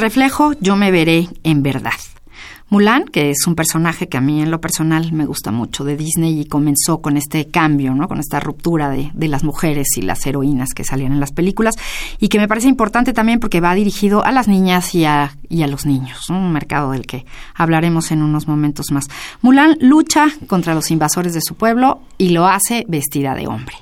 reflejo 0.00 0.54
yo 0.60 0.76
me 0.76 0.90
veré 0.90 1.28
en 1.44 1.62
verdad. 1.62 1.92
Mulan, 2.70 3.06
que 3.06 3.30
es 3.30 3.48
un 3.48 3.56
personaje 3.56 4.08
que 4.08 4.16
a 4.16 4.20
mí 4.20 4.40
en 4.40 4.52
lo 4.52 4.60
personal 4.60 5.12
me 5.12 5.26
gusta 5.26 5.50
mucho 5.50 5.82
de 5.82 5.96
Disney 5.96 6.40
y 6.40 6.44
comenzó 6.44 7.02
con 7.02 7.16
este 7.16 7.48
cambio, 7.48 7.96
¿no? 7.96 8.06
con 8.06 8.20
esta 8.20 8.38
ruptura 8.38 8.88
de, 8.90 9.10
de 9.12 9.26
las 9.26 9.42
mujeres 9.42 9.88
y 9.96 10.02
las 10.02 10.24
heroínas 10.24 10.72
que 10.72 10.84
salían 10.84 11.10
en 11.10 11.18
las 11.18 11.32
películas 11.32 11.74
y 12.20 12.28
que 12.28 12.38
me 12.38 12.46
parece 12.46 12.68
importante 12.68 13.12
también 13.12 13.40
porque 13.40 13.60
va 13.60 13.74
dirigido 13.74 14.24
a 14.24 14.30
las 14.30 14.46
niñas 14.46 14.94
y 14.94 15.04
a, 15.04 15.36
y 15.48 15.62
a 15.62 15.66
los 15.66 15.84
niños, 15.84 16.26
¿no? 16.28 16.38
un 16.38 16.52
mercado 16.52 16.92
del 16.92 17.06
que 17.06 17.26
hablaremos 17.56 18.12
en 18.12 18.22
unos 18.22 18.46
momentos 18.46 18.92
más. 18.92 19.08
Mulan 19.42 19.76
lucha 19.80 20.28
contra 20.46 20.72
los 20.72 20.92
invasores 20.92 21.34
de 21.34 21.40
su 21.40 21.56
pueblo 21.56 22.02
y 22.18 22.28
lo 22.28 22.46
hace 22.46 22.84
vestida 22.86 23.34
de 23.34 23.48
hombre. 23.48 23.74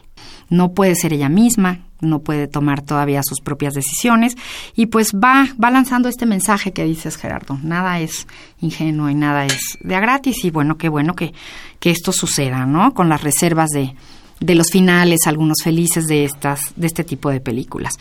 No 0.48 0.72
puede 0.72 0.94
ser 0.94 1.12
ella 1.12 1.28
misma, 1.28 1.87
no 2.00 2.20
puede 2.20 2.46
tomar 2.46 2.82
todavía 2.82 3.22
sus 3.22 3.40
propias 3.40 3.74
decisiones 3.74 4.36
y 4.74 4.86
pues 4.86 5.12
va, 5.12 5.48
va 5.62 5.70
lanzando 5.70 6.08
este 6.08 6.26
mensaje 6.26 6.72
que 6.72 6.84
dices 6.84 7.16
Gerardo, 7.16 7.58
nada 7.62 8.00
es 8.00 8.26
ingenuo 8.60 9.08
y 9.10 9.14
nada 9.14 9.46
es 9.46 9.60
de 9.80 9.96
a 9.96 10.00
gratis 10.00 10.44
y 10.44 10.50
bueno, 10.50 10.78
qué 10.78 10.88
bueno 10.88 11.14
que, 11.14 11.32
que 11.80 11.90
esto 11.90 12.12
suceda, 12.12 12.66
¿no? 12.66 12.94
Con 12.94 13.08
las 13.08 13.22
reservas 13.22 13.70
de, 13.70 13.94
de 14.40 14.54
los 14.54 14.70
finales, 14.70 15.20
algunos 15.26 15.58
felices 15.62 16.06
de 16.06 16.24
estas, 16.24 16.60
de 16.76 16.86
este 16.86 17.04
tipo 17.04 17.30
de 17.30 17.40
películas. 17.40 17.94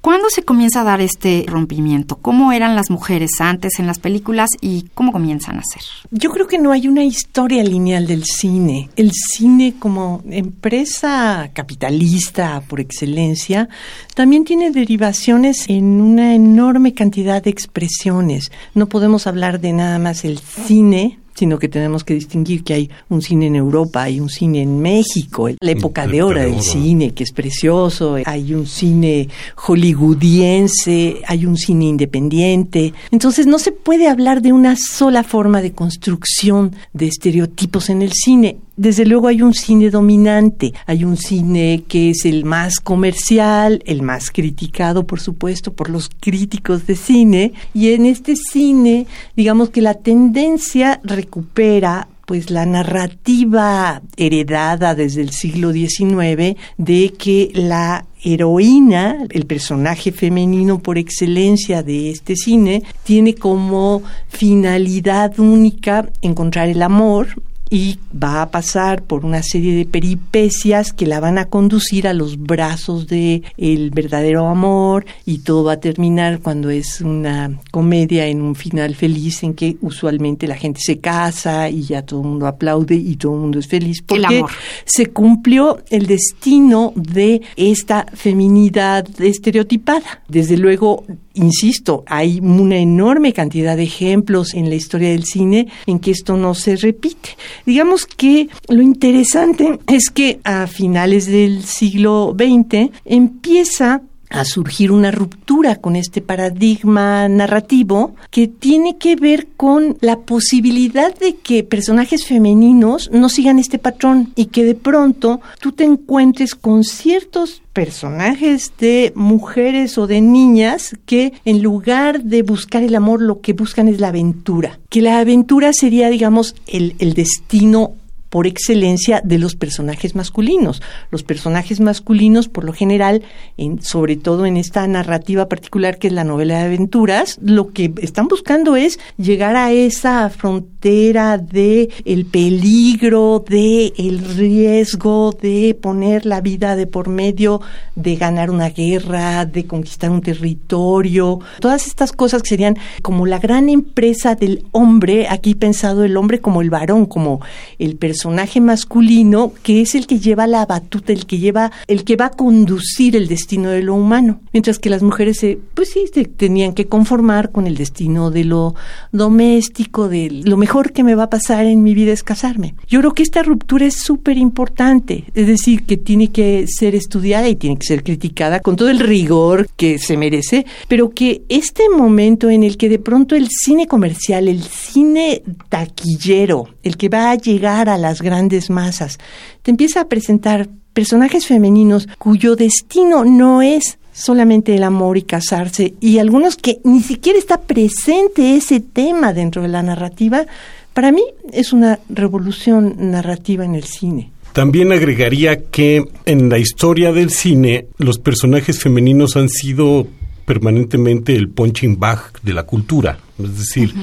¿Cuándo 0.00 0.30
se 0.30 0.42
comienza 0.42 0.80
a 0.80 0.84
dar 0.84 1.00
este 1.00 1.44
rompimiento? 1.48 2.16
¿Cómo 2.16 2.52
eran 2.52 2.76
las 2.76 2.90
mujeres 2.90 3.32
antes 3.40 3.78
en 3.78 3.86
las 3.86 3.98
películas 3.98 4.50
y 4.60 4.86
cómo 4.94 5.12
comienzan 5.12 5.58
a 5.58 5.62
ser? 5.62 5.82
Yo 6.10 6.30
creo 6.30 6.46
que 6.46 6.58
no 6.58 6.70
hay 6.70 6.86
una 6.86 7.04
historia 7.04 7.64
lineal 7.64 8.06
del 8.06 8.24
cine. 8.24 8.90
El 8.96 9.10
cine 9.12 9.74
como 9.78 10.22
empresa 10.30 11.50
capitalista 11.52 12.62
por 12.68 12.80
excelencia 12.80 13.68
también 14.14 14.44
tiene 14.44 14.70
derivaciones 14.70 15.68
en 15.68 16.00
una 16.00 16.34
enorme 16.34 16.94
cantidad 16.94 17.42
de 17.42 17.50
expresiones. 17.50 18.52
No 18.74 18.86
podemos 18.86 19.26
hablar 19.26 19.60
de 19.60 19.72
nada 19.72 19.98
más 19.98 20.24
el 20.24 20.38
cine 20.38 21.18
sino 21.38 21.58
que 21.58 21.68
tenemos 21.68 22.02
que 22.02 22.14
distinguir 22.14 22.64
que 22.64 22.74
hay 22.74 22.90
un 23.08 23.22
cine 23.22 23.46
en 23.46 23.54
Europa, 23.54 24.02
hay 24.02 24.18
un 24.18 24.28
cine 24.28 24.60
en 24.60 24.80
México, 24.80 25.48
la 25.60 25.70
época 25.70 26.06
de 26.06 26.20
oro 26.20 26.40
del 26.40 26.60
cine, 26.60 27.14
que 27.14 27.22
es 27.22 27.32
precioso, 27.32 28.16
hay 28.24 28.54
un 28.54 28.66
cine 28.66 29.28
hollywoodiense, 29.54 31.22
hay 31.26 31.46
un 31.46 31.56
cine 31.56 31.84
independiente. 31.86 32.92
Entonces 33.12 33.46
no 33.46 33.60
se 33.60 33.70
puede 33.70 34.08
hablar 34.08 34.42
de 34.42 34.52
una 34.52 34.74
sola 34.76 35.22
forma 35.22 35.62
de 35.62 35.72
construcción 35.72 36.74
de 36.92 37.06
estereotipos 37.06 37.88
en 37.88 38.02
el 38.02 38.12
cine. 38.12 38.56
Desde 38.78 39.04
luego 39.04 39.26
hay 39.26 39.42
un 39.42 39.54
cine 39.54 39.90
dominante, 39.90 40.72
hay 40.86 41.02
un 41.02 41.16
cine 41.16 41.82
que 41.88 42.10
es 42.10 42.24
el 42.24 42.44
más 42.44 42.78
comercial, 42.78 43.82
el 43.86 44.02
más 44.02 44.30
criticado, 44.30 45.04
por 45.04 45.18
supuesto, 45.18 45.72
por 45.72 45.90
los 45.90 46.08
críticos 46.20 46.86
de 46.86 46.94
cine, 46.94 47.52
y 47.74 47.88
en 47.88 48.06
este 48.06 48.36
cine, 48.36 49.08
digamos 49.34 49.70
que 49.70 49.82
la 49.82 49.94
tendencia 49.94 51.00
recupera 51.28 52.08
pues 52.26 52.50
la 52.50 52.66
narrativa 52.66 54.02
heredada 54.16 54.94
desde 54.94 55.22
el 55.22 55.30
siglo 55.30 55.72
XIX 55.72 56.58
de 56.76 57.14
que 57.18 57.50
la 57.54 58.04
heroína, 58.22 59.26
el 59.30 59.46
personaje 59.46 60.12
femenino 60.12 60.78
por 60.78 60.98
excelencia 60.98 61.82
de 61.82 62.10
este 62.10 62.36
cine, 62.36 62.82
tiene 63.04 63.34
como 63.34 64.02
finalidad 64.28 65.38
única 65.38 66.10
encontrar 66.20 66.68
el 66.68 66.82
amor, 66.82 67.28
y 67.70 67.98
va 68.12 68.42
a 68.42 68.50
pasar 68.50 69.02
por 69.02 69.24
una 69.24 69.42
serie 69.42 69.74
de 69.74 69.84
peripecias 69.84 70.92
que 70.92 71.06
la 71.06 71.20
van 71.20 71.38
a 71.38 71.46
conducir 71.46 72.08
a 72.08 72.14
los 72.14 72.38
brazos 72.38 73.06
de 73.06 73.42
el 73.56 73.90
verdadero 73.90 74.48
amor 74.48 75.04
y 75.26 75.38
todo 75.38 75.64
va 75.64 75.74
a 75.74 75.80
terminar 75.80 76.40
cuando 76.40 76.70
es 76.70 77.00
una 77.00 77.58
comedia 77.70 78.26
en 78.26 78.42
un 78.42 78.54
final 78.54 78.94
feliz 78.94 79.42
en 79.42 79.54
que 79.54 79.76
usualmente 79.80 80.46
la 80.46 80.56
gente 80.56 80.80
se 80.82 80.98
casa 80.98 81.68
y 81.68 81.82
ya 81.82 82.02
todo 82.02 82.22
el 82.22 82.28
mundo 82.28 82.46
aplaude 82.46 82.94
y 82.96 83.16
todo 83.16 83.34
el 83.34 83.40
mundo 83.40 83.58
es 83.58 83.66
feliz 83.66 84.02
porque 84.02 84.42
se 84.84 85.06
cumplió 85.06 85.78
el 85.90 86.06
destino 86.06 86.92
de 86.96 87.42
esta 87.56 88.06
feminidad 88.14 89.06
estereotipada. 89.20 90.22
Desde 90.28 90.56
luego 90.56 91.04
insisto, 91.38 92.04
hay 92.06 92.40
una 92.40 92.76
enorme 92.76 93.32
cantidad 93.32 93.76
de 93.76 93.84
ejemplos 93.84 94.54
en 94.54 94.68
la 94.68 94.74
historia 94.74 95.10
del 95.10 95.24
cine 95.24 95.68
en 95.86 95.98
que 95.98 96.10
esto 96.10 96.36
no 96.36 96.54
se 96.54 96.76
repite. 96.76 97.30
Digamos 97.64 98.06
que 98.06 98.48
lo 98.68 98.82
interesante 98.82 99.78
es 99.86 100.10
que 100.10 100.40
a 100.44 100.66
finales 100.66 101.26
del 101.26 101.64
siglo 101.64 102.34
XX 102.36 102.90
empieza 103.04 104.02
a 104.30 104.44
surgir 104.44 104.92
una 104.92 105.10
ruptura 105.10 105.76
con 105.76 105.96
este 105.96 106.20
paradigma 106.20 107.28
narrativo 107.28 108.14
que 108.30 108.48
tiene 108.48 108.98
que 108.98 109.16
ver 109.16 109.48
con 109.56 109.96
la 110.00 110.20
posibilidad 110.20 111.14
de 111.16 111.36
que 111.36 111.64
personajes 111.64 112.26
femeninos 112.26 113.10
no 113.12 113.28
sigan 113.28 113.58
este 113.58 113.78
patrón 113.78 114.32
y 114.34 114.46
que 114.46 114.64
de 114.64 114.74
pronto 114.74 115.40
tú 115.60 115.72
te 115.72 115.84
encuentres 115.84 116.54
con 116.54 116.84
ciertos 116.84 117.62
personajes 117.72 118.72
de 118.78 119.12
mujeres 119.14 119.98
o 119.98 120.06
de 120.06 120.20
niñas 120.20 120.96
que 121.06 121.32
en 121.44 121.62
lugar 121.62 122.22
de 122.22 122.42
buscar 122.42 122.82
el 122.82 122.94
amor 122.94 123.22
lo 123.22 123.40
que 123.40 123.52
buscan 123.52 123.88
es 123.88 124.00
la 124.00 124.08
aventura, 124.08 124.80
que 124.88 125.02
la 125.02 125.20
aventura 125.20 125.72
sería 125.72 126.10
digamos 126.10 126.54
el, 126.66 126.96
el 126.98 127.14
destino 127.14 127.94
por 128.30 128.46
excelencia 128.46 129.20
de 129.24 129.38
los 129.38 129.56
personajes 129.56 130.14
masculinos. 130.14 130.82
Los 131.10 131.22
personajes 131.22 131.80
masculinos, 131.80 132.48
por 132.48 132.64
lo 132.64 132.72
general, 132.72 133.22
en, 133.56 133.82
sobre 133.82 134.16
todo 134.16 134.46
en 134.46 134.56
esta 134.56 134.86
narrativa 134.86 135.48
particular 135.48 135.98
que 135.98 136.08
es 136.08 136.12
la 136.12 136.24
novela 136.24 136.58
de 136.58 136.66
aventuras, 136.66 137.38
lo 137.42 137.72
que 137.72 137.92
están 138.02 138.28
buscando 138.28 138.76
es 138.76 138.98
llegar 139.16 139.56
a 139.56 139.72
esa 139.72 140.28
frontera 140.30 141.38
de 141.38 141.88
el 142.04 142.26
peligro, 142.26 143.44
de 143.48 143.92
el 143.96 144.18
riesgo, 144.18 145.32
de 145.40 145.76
poner 145.80 146.26
la 146.26 146.40
vida 146.40 146.76
de 146.76 146.86
por 146.86 147.08
medio, 147.08 147.60
de 147.94 148.16
ganar 148.16 148.50
una 148.50 148.70
guerra, 148.70 149.46
de 149.46 149.66
conquistar 149.66 150.10
un 150.10 150.20
territorio, 150.20 151.40
todas 151.60 151.86
estas 151.86 152.12
cosas 152.12 152.42
que 152.42 152.50
serían 152.50 152.76
como 153.02 153.26
la 153.26 153.38
gran 153.38 153.68
empresa 153.68 154.34
del 154.34 154.64
hombre, 154.72 155.28
aquí 155.28 155.54
pensado 155.54 156.04
el 156.04 156.16
hombre 156.16 156.40
como 156.40 156.60
el 156.60 156.70
varón, 156.70 157.06
como 157.06 157.40
el 157.78 157.96
personaje 157.96 158.17
personaje 158.18 158.60
masculino 158.60 159.52
que 159.62 159.80
es 159.80 159.94
el 159.94 160.08
que 160.08 160.18
lleva 160.18 160.48
la 160.48 160.66
batuta, 160.66 161.12
el 161.12 161.24
que 161.24 161.38
lleva, 161.38 161.70
el 161.86 162.02
que 162.02 162.16
va 162.16 162.26
a 162.26 162.30
conducir 162.30 163.14
el 163.14 163.28
destino 163.28 163.70
de 163.70 163.80
lo 163.80 163.94
humano, 163.94 164.40
mientras 164.52 164.80
que 164.80 164.90
las 164.90 165.04
mujeres 165.04 165.36
se, 165.38 165.56
pues 165.74 165.90
sí, 165.90 166.06
se 166.12 166.24
tenían 166.24 166.72
que 166.72 166.86
conformar 166.86 167.52
con 167.52 167.68
el 167.68 167.76
destino 167.76 168.32
de 168.32 168.42
lo 168.42 168.74
doméstico, 169.12 170.08
de 170.08 170.30
lo 170.32 170.56
mejor 170.56 170.90
que 170.90 171.04
me 171.04 171.14
va 171.14 171.24
a 171.24 171.30
pasar 171.30 171.66
en 171.66 171.84
mi 171.84 171.94
vida 171.94 172.12
es 172.12 172.24
casarme. 172.24 172.74
Yo 172.88 172.98
creo 172.98 173.14
que 173.14 173.22
esta 173.22 173.44
ruptura 173.44 173.86
es 173.86 174.00
súper 174.00 174.36
importante, 174.36 175.22
es 175.32 175.46
decir, 175.46 175.84
que 175.84 175.96
tiene 175.96 176.32
que 176.32 176.66
ser 176.66 176.96
estudiada 176.96 177.48
y 177.48 177.54
tiene 177.54 177.78
que 177.78 177.86
ser 177.86 178.02
criticada 178.02 178.58
con 178.58 178.74
todo 178.74 178.90
el 178.90 178.98
rigor 178.98 179.68
que 179.76 180.00
se 180.00 180.16
merece, 180.16 180.66
pero 180.88 181.10
que 181.10 181.42
este 181.48 181.88
momento 181.88 182.50
en 182.50 182.64
el 182.64 182.76
que 182.76 182.88
de 182.88 182.98
pronto 182.98 183.36
el 183.36 183.46
cine 183.48 183.86
comercial, 183.86 184.48
el 184.48 184.64
cine 184.64 185.42
taquillero, 185.68 186.66
el 186.82 186.96
que 186.96 187.08
va 187.08 187.30
a 187.30 187.36
llegar 187.36 187.88
a 187.88 187.96
las 188.08 188.22
grandes 188.22 188.70
masas, 188.70 189.18
te 189.62 189.70
empieza 189.70 190.00
a 190.00 190.08
presentar 190.08 190.68
personajes 190.92 191.46
femeninos 191.46 192.08
cuyo 192.18 192.56
destino 192.56 193.24
no 193.24 193.62
es 193.62 193.98
solamente 194.12 194.74
el 194.74 194.82
amor 194.82 195.16
y 195.16 195.22
casarse, 195.22 195.94
y 196.00 196.18
algunos 196.18 196.56
que 196.56 196.80
ni 196.84 197.02
siquiera 197.02 197.38
está 197.38 197.60
presente 197.60 198.56
ese 198.56 198.80
tema 198.80 199.32
dentro 199.32 199.62
de 199.62 199.68
la 199.68 199.82
narrativa, 199.82 200.44
para 200.92 201.12
mí 201.12 201.22
es 201.52 201.72
una 201.72 202.00
revolución 202.08 202.96
narrativa 203.12 203.64
en 203.64 203.76
el 203.76 203.84
cine. 203.84 204.32
También 204.54 204.90
agregaría 204.90 205.66
que 205.66 206.04
en 206.24 206.48
la 206.48 206.58
historia 206.58 207.12
del 207.12 207.30
cine 207.30 207.86
los 207.98 208.18
personajes 208.18 208.80
femeninos 208.80 209.36
han 209.36 209.48
sido 209.48 210.08
permanentemente 210.44 211.36
el 211.36 211.50
punching 211.50 212.00
bag 212.00 212.32
de 212.42 212.54
la 212.54 212.64
cultura. 212.64 213.18
Es 213.38 213.56
decir, 213.58 213.94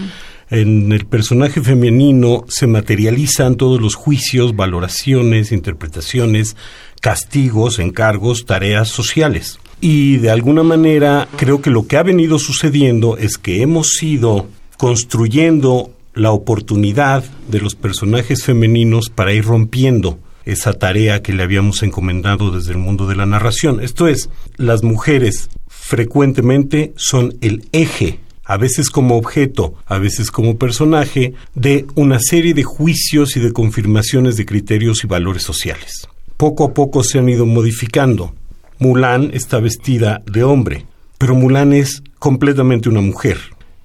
en 0.50 0.92
el 0.92 1.06
personaje 1.06 1.62
femenino 1.62 2.46
se 2.48 2.68
materializan 2.68 3.56
todos 3.56 3.82
los 3.82 3.96
juicios, 3.96 4.56
valoraciones, 4.56 5.52
interpretaciones, 5.52 6.56
castigos, 7.02 7.80
encargos, 7.80 8.46
tareas 8.46 8.90
sociales. 8.90 9.60
Y 9.82 10.18
de 10.18 10.30
alguna 10.30 10.64
manera 10.64 11.28
creo 11.36 11.62
que 11.62 11.70
lo 11.70 11.88
que 11.88 11.98
ha 11.98 12.04
venido 12.04 12.40
sucediendo 12.40 13.18
es 13.18 13.38
que 13.38 13.62
hemos 13.62 14.02
ido 14.02 14.48
construyendo 14.78 15.92
la 16.14 16.32
oportunidad 16.32 17.24
de 17.50 17.60
los 17.60 17.76
personajes 17.76 18.44
femeninos 18.44 19.10
para 19.10 19.34
ir 19.34 19.46
rompiendo 19.46 20.18
esa 20.46 20.74
tarea 20.74 21.22
que 21.22 21.34
le 21.34 21.44
habíamos 21.44 21.84
encomendado 21.84 22.52
desde 22.52 22.72
el 22.72 22.78
mundo 22.78 23.08
de 23.08 23.16
la 23.16 23.26
narración. 23.26 23.82
Esto 23.82 24.08
es, 24.08 24.30
las 24.58 24.84
mujeres 24.84 25.50
frecuentemente 25.68 26.94
son 26.96 27.36
el 27.42 27.68
eje 27.72 28.20
a 28.46 28.58
veces 28.58 28.90
como 28.90 29.18
objeto, 29.18 29.74
a 29.86 29.98
veces 29.98 30.32
como 30.32 30.58
personaje, 30.58 31.34
de 31.56 31.86
una 31.96 32.20
serie 32.20 32.54
de 32.54 32.64
juicios 32.64 33.36
y 33.36 33.40
de 33.40 33.52
confirmaciones 33.52 34.38
de 34.38 34.46
criterios 34.46 35.04
y 35.04 35.08
valores 35.08 35.44
sociales. 35.44 36.08
Poco 36.38 36.66
a 36.66 36.74
poco 36.74 37.04
se 37.04 37.20
han 37.20 37.28
ido 37.28 37.46
modificando. 37.46 38.34
Mulan 38.78 39.32
está 39.34 39.60
vestida 39.60 40.22
de 40.26 40.44
hombre, 40.44 40.86
pero 41.18 41.34
Mulan 41.34 41.74
es 41.74 42.04
completamente 42.20 42.90
una 42.90 43.02
mujer. 43.02 43.40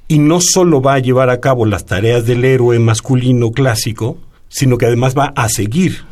Y 0.08 0.18
no 0.18 0.40
solo 0.40 0.82
va 0.82 0.94
a 0.94 0.98
llevar 0.98 1.30
a 1.30 1.40
cabo 1.40 1.64
las 1.64 1.86
tareas 1.86 2.26
del 2.26 2.44
héroe 2.44 2.78
masculino 2.78 3.52
clásico, 3.52 4.18
sino 4.48 4.76
que 4.76 4.86
además 4.86 5.16
va 5.16 5.32
a 5.36 5.48
seguir 5.48 6.04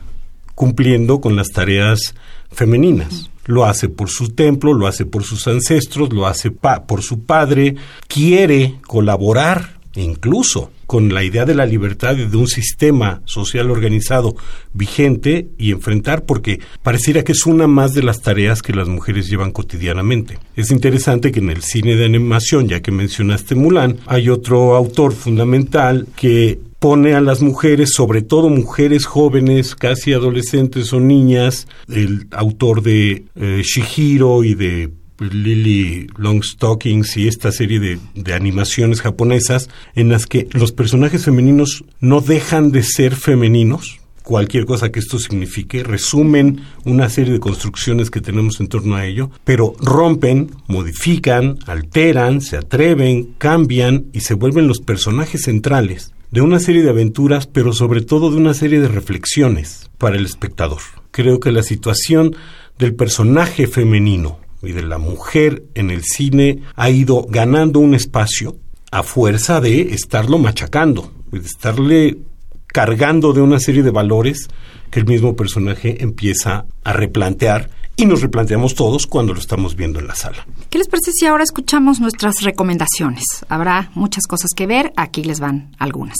cumpliendo 0.54 1.20
con 1.20 1.36
las 1.36 1.48
tareas 1.48 2.14
femeninas. 2.50 3.30
Lo 3.48 3.64
hace 3.64 3.88
por 3.88 4.10
su 4.10 4.28
templo, 4.28 4.74
lo 4.74 4.86
hace 4.86 5.06
por 5.06 5.24
sus 5.24 5.48
ancestros, 5.48 6.12
lo 6.12 6.26
hace 6.26 6.52
por 6.52 7.02
su 7.02 7.24
padre, 7.24 7.74
quiere 8.06 8.76
colaborar 8.86 9.78
incluso 9.96 10.70
con 10.86 11.12
la 11.12 11.22
idea 11.22 11.44
de 11.44 11.54
la 11.54 11.66
libertad 11.66 12.16
y 12.16 12.26
de 12.26 12.36
un 12.36 12.46
sistema 12.46 13.20
social 13.26 13.70
organizado 13.70 14.36
vigente 14.72 15.48
y 15.58 15.72
enfrentar, 15.72 16.24
porque 16.24 16.60
pareciera 16.82 17.24
que 17.24 17.32
es 17.32 17.44
una 17.46 17.66
más 17.66 17.92
de 17.92 18.02
las 18.02 18.22
tareas 18.22 18.62
que 18.62 18.72
las 18.72 18.88
mujeres 18.88 19.28
llevan 19.28 19.50
cotidianamente. 19.50 20.38
Es 20.56 20.70
interesante 20.70 21.30
que 21.30 21.40
en 21.40 21.50
el 21.50 21.62
cine 21.62 21.96
de 21.96 22.06
animación, 22.06 22.68
ya 22.68 22.80
que 22.80 22.90
mencionaste 22.90 23.54
Mulan, 23.54 23.98
hay 24.06 24.30
otro 24.30 24.76
autor 24.76 25.12
fundamental 25.12 26.06
que 26.16 26.58
pone 26.78 27.14
a 27.14 27.20
las 27.20 27.42
mujeres, 27.42 27.92
sobre 27.92 28.22
todo 28.22 28.48
mujeres 28.48 29.06
jóvenes, 29.06 29.74
casi 29.74 30.12
adolescentes 30.12 30.92
o 30.92 31.00
niñas, 31.00 31.66
el 31.88 32.28
autor 32.30 32.82
de 32.82 33.24
eh, 33.34 33.62
Shihiro 33.64 34.44
y 34.44 34.54
de 34.54 34.90
Lily 35.18 36.06
Longstockings 36.16 37.16
y 37.16 37.26
esta 37.26 37.50
serie 37.50 37.80
de, 37.80 37.98
de, 38.14 38.34
animaciones 38.34 39.00
japonesas 39.00 39.68
en 39.96 40.10
las 40.10 40.26
que 40.26 40.46
los 40.52 40.70
personajes 40.70 41.24
femeninos 41.24 41.84
no 41.98 42.20
dejan 42.20 42.70
de 42.70 42.84
ser 42.84 43.16
femeninos, 43.16 43.98
cualquier 44.22 44.64
cosa 44.64 44.92
que 44.92 45.00
esto 45.00 45.18
signifique, 45.18 45.82
resumen 45.82 46.60
una 46.84 47.08
serie 47.08 47.32
de 47.32 47.40
construcciones 47.40 48.12
que 48.12 48.20
tenemos 48.20 48.60
en 48.60 48.68
torno 48.68 48.94
a 48.94 49.06
ello, 49.06 49.30
pero 49.42 49.74
rompen, 49.80 50.52
modifican, 50.68 51.58
alteran, 51.66 52.40
se 52.40 52.56
atreven, 52.56 53.34
cambian 53.38 54.04
y 54.12 54.20
se 54.20 54.34
vuelven 54.34 54.68
los 54.68 54.78
personajes 54.78 55.42
centrales 55.42 56.12
de 56.30 56.40
una 56.40 56.60
serie 56.60 56.82
de 56.82 56.90
aventuras, 56.90 57.46
pero 57.46 57.72
sobre 57.72 58.02
todo 58.02 58.30
de 58.30 58.36
una 58.36 58.54
serie 58.54 58.80
de 58.80 58.88
reflexiones 58.88 59.90
para 59.98 60.16
el 60.16 60.24
espectador. 60.24 60.80
Creo 61.10 61.40
que 61.40 61.52
la 61.52 61.62
situación 61.62 62.36
del 62.78 62.94
personaje 62.94 63.66
femenino 63.66 64.38
y 64.62 64.72
de 64.72 64.82
la 64.82 64.98
mujer 64.98 65.64
en 65.74 65.90
el 65.90 66.02
cine 66.04 66.62
ha 66.74 66.90
ido 66.90 67.22
ganando 67.28 67.80
un 67.80 67.94
espacio 67.94 68.56
a 68.90 69.02
fuerza 69.02 69.60
de 69.60 69.94
estarlo 69.94 70.38
machacando, 70.38 71.12
de 71.30 71.38
estarle 71.38 72.18
cargando 72.66 73.32
de 73.32 73.40
una 73.40 73.58
serie 73.60 73.82
de 73.82 73.90
valores 73.90 74.48
que 74.90 75.00
el 75.00 75.06
mismo 75.06 75.36
personaje 75.36 76.02
empieza 76.02 76.66
a 76.84 76.92
replantear 76.92 77.70
y 77.98 78.06
nos 78.06 78.22
replanteamos 78.22 78.76
todos 78.76 79.06
cuando 79.06 79.34
lo 79.34 79.40
estamos 79.40 79.74
viendo 79.74 79.98
en 79.98 80.06
la 80.06 80.14
sala. 80.14 80.46
¿Qué 80.70 80.78
les 80.78 80.88
parece 80.88 81.10
si 81.12 81.26
ahora 81.26 81.42
escuchamos 81.42 82.00
nuestras 82.00 82.42
recomendaciones? 82.42 83.24
Habrá 83.48 83.90
muchas 83.94 84.26
cosas 84.26 84.52
que 84.56 84.68
ver, 84.68 84.92
aquí 84.96 85.24
les 85.24 85.40
van 85.40 85.74
algunas. 85.78 86.16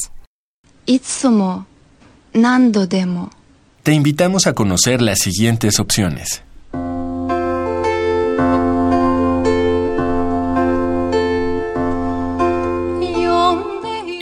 Te 3.85 3.95
invitamos 3.95 4.49
a 4.49 4.55
conocer 4.55 5.01
las 5.01 5.21
siguientes 5.21 5.79
opciones. 5.79 6.43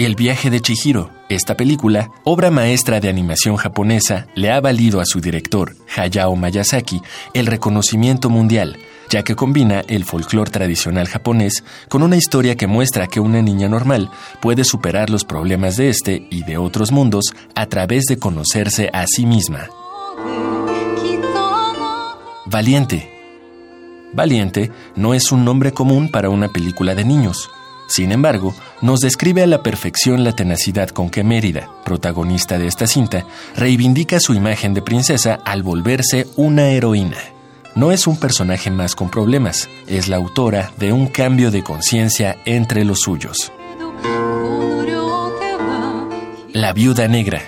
El 0.07 0.15
viaje 0.15 0.51
de 0.51 0.61
Chihiro. 0.61 1.11
Esta 1.29 1.57
película, 1.57 2.13
obra 2.23 2.53
maestra 2.53 3.01
de 3.01 3.09
animación 3.09 3.57
japonesa, 3.57 4.29
le 4.37 4.53
ha 4.53 4.61
valido 4.61 5.01
a 5.01 5.05
su 5.05 5.21
director, 5.21 5.75
Hayao 5.97 6.37
Miyazaki, 6.37 7.03
el 7.35 7.47
reconocimiento 7.47 8.31
mundial, 8.31 8.79
ya 9.11 9.25
que 9.25 9.35
combina 9.35 9.81
el 9.89 10.05
folclore 10.05 10.53
tradicional 10.53 11.09
japonés 11.09 11.65
con 11.89 12.05
una 12.05 12.17
historia 12.17 12.55
que 12.55 12.69
muestra 12.69 13.09
que 13.09 13.19
una 13.19 13.43
niña 13.43 13.69
normal 13.69 14.09
puede 14.41 14.63
superar 14.63 15.11
los 15.11 15.25
problemas 15.25 15.77
de 15.77 15.89
este 15.89 16.29
y 16.31 16.45
de 16.45 16.57
otros 16.57 16.93
mundos 16.93 17.35
a 17.57 17.67
través 17.67 18.05
de 18.05 18.17
conocerse 18.17 18.89
a 18.93 19.07
sí 19.09 19.27
misma. 19.27 19.71
Valiente. 22.45 23.11
Valiente 24.13 24.71
no 24.95 25.15
es 25.15 25.33
un 25.33 25.45
nombre 25.45 25.73
común 25.73 26.13
para 26.13 26.31
una 26.31 26.47
película 26.47 26.95
de 26.95 27.05
niños. 27.05 27.51
Sin 27.87 28.11
embargo, 28.11 28.55
nos 28.81 29.01
describe 29.01 29.43
a 29.43 29.47
la 29.47 29.63
perfección 29.63 30.25
la 30.25 30.33
tenacidad 30.33 30.89
con 30.89 31.09
que 31.09 31.23
Mérida, 31.23 31.71
protagonista 31.85 32.59
de 32.59 32.67
esta 32.67 32.87
cinta, 32.87 33.25
reivindica 33.55 34.19
su 34.19 34.35
imagen 34.35 34.75
de 34.75 34.83
princesa 34.83 35.39
al 35.45 35.63
volverse 35.63 36.27
una 36.37 36.69
heroína. 36.71 37.19
No 37.77 37.93
es 37.93 38.07
un 38.07 38.19
personaje 38.19 38.71
más 38.71 38.95
con 38.95 39.11
problemas, 39.11 39.69
es 39.87 40.09
la 40.09 40.17
autora 40.17 40.73
de 40.79 40.93
un 40.93 41.07
cambio 41.07 41.51
de 41.51 41.63
conciencia 41.63 42.37
entre 42.45 42.85
los 42.85 43.01
suyos. 43.01 43.53
La 46.53 46.73
viuda 46.73 47.07
negra. 47.07 47.43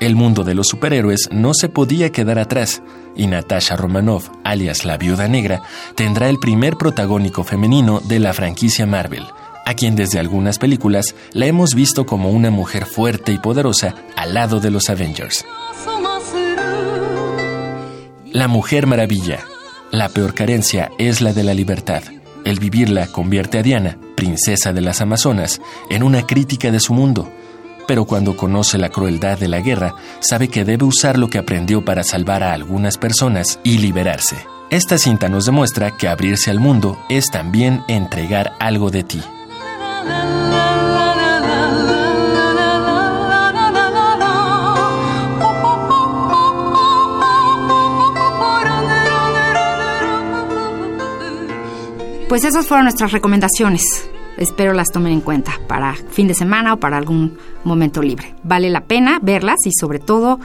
El 0.00 0.14
mundo 0.14 0.44
de 0.44 0.54
los 0.54 0.66
superhéroes 0.66 1.28
no 1.30 1.54
se 1.54 1.68
podía 1.68 2.10
quedar 2.10 2.38
atrás, 2.38 2.82
y 3.14 3.28
Natasha 3.28 3.76
Romanoff, 3.76 4.30
alias 4.44 4.84
la 4.84 4.98
viuda 4.98 5.28
negra, 5.28 5.62
tendrá 5.94 6.28
el 6.28 6.38
primer 6.38 6.76
protagónico 6.76 7.44
femenino 7.44 8.00
de 8.00 8.18
la 8.18 8.34
franquicia 8.34 8.86
Marvel 8.86 9.26
a 9.66 9.74
quien 9.74 9.96
desde 9.96 10.18
algunas 10.18 10.58
películas 10.58 11.14
la 11.32 11.44
hemos 11.44 11.74
visto 11.74 12.06
como 12.06 12.30
una 12.30 12.50
mujer 12.50 12.86
fuerte 12.86 13.32
y 13.32 13.38
poderosa 13.38 13.94
al 14.16 14.32
lado 14.32 14.60
de 14.60 14.70
los 14.70 14.88
Avengers. 14.88 15.44
La 18.32 18.48
Mujer 18.48 18.86
Maravilla. 18.86 19.40
La 19.90 20.08
peor 20.08 20.34
carencia 20.34 20.90
es 20.98 21.20
la 21.20 21.32
de 21.32 21.42
la 21.42 21.52
libertad. 21.52 22.02
El 22.44 22.60
vivirla 22.60 23.08
convierte 23.08 23.58
a 23.58 23.62
Diana, 23.62 23.98
princesa 24.14 24.72
de 24.72 24.80
las 24.80 25.00
Amazonas, 25.00 25.60
en 25.90 26.02
una 26.02 26.26
crítica 26.26 26.70
de 26.70 26.78
su 26.78 26.94
mundo. 26.94 27.28
Pero 27.88 28.04
cuando 28.04 28.36
conoce 28.36 28.78
la 28.78 28.90
crueldad 28.90 29.38
de 29.38 29.48
la 29.48 29.60
guerra, 29.60 29.96
sabe 30.20 30.48
que 30.48 30.64
debe 30.64 30.84
usar 30.84 31.18
lo 31.18 31.28
que 31.28 31.38
aprendió 31.38 31.84
para 31.84 32.04
salvar 32.04 32.42
a 32.42 32.52
algunas 32.52 32.98
personas 32.98 33.58
y 33.64 33.78
liberarse. 33.78 34.36
Esta 34.70 34.98
cinta 34.98 35.28
nos 35.28 35.46
demuestra 35.46 35.96
que 35.96 36.06
abrirse 36.06 36.50
al 36.50 36.60
mundo 36.60 36.98
es 37.08 37.30
también 37.30 37.82
entregar 37.88 38.52
algo 38.60 38.90
de 38.90 39.02
ti. 39.02 39.22
Pues 52.36 52.44
esas 52.44 52.66
fueron 52.66 52.84
nuestras 52.84 53.12
recomendaciones. 53.12 54.10
Espero 54.36 54.74
las 54.74 54.92
tomen 54.92 55.10
en 55.10 55.22
cuenta 55.22 55.58
para 55.66 55.94
fin 55.94 56.28
de 56.28 56.34
semana 56.34 56.74
o 56.74 56.76
para 56.76 56.98
algún 56.98 57.38
momento 57.64 58.02
libre. 58.02 58.34
Vale 58.42 58.68
la 58.68 58.82
pena 58.82 59.18
verlas 59.22 59.56
y 59.64 59.70
sobre 59.72 60.00
todo 60.00 60.38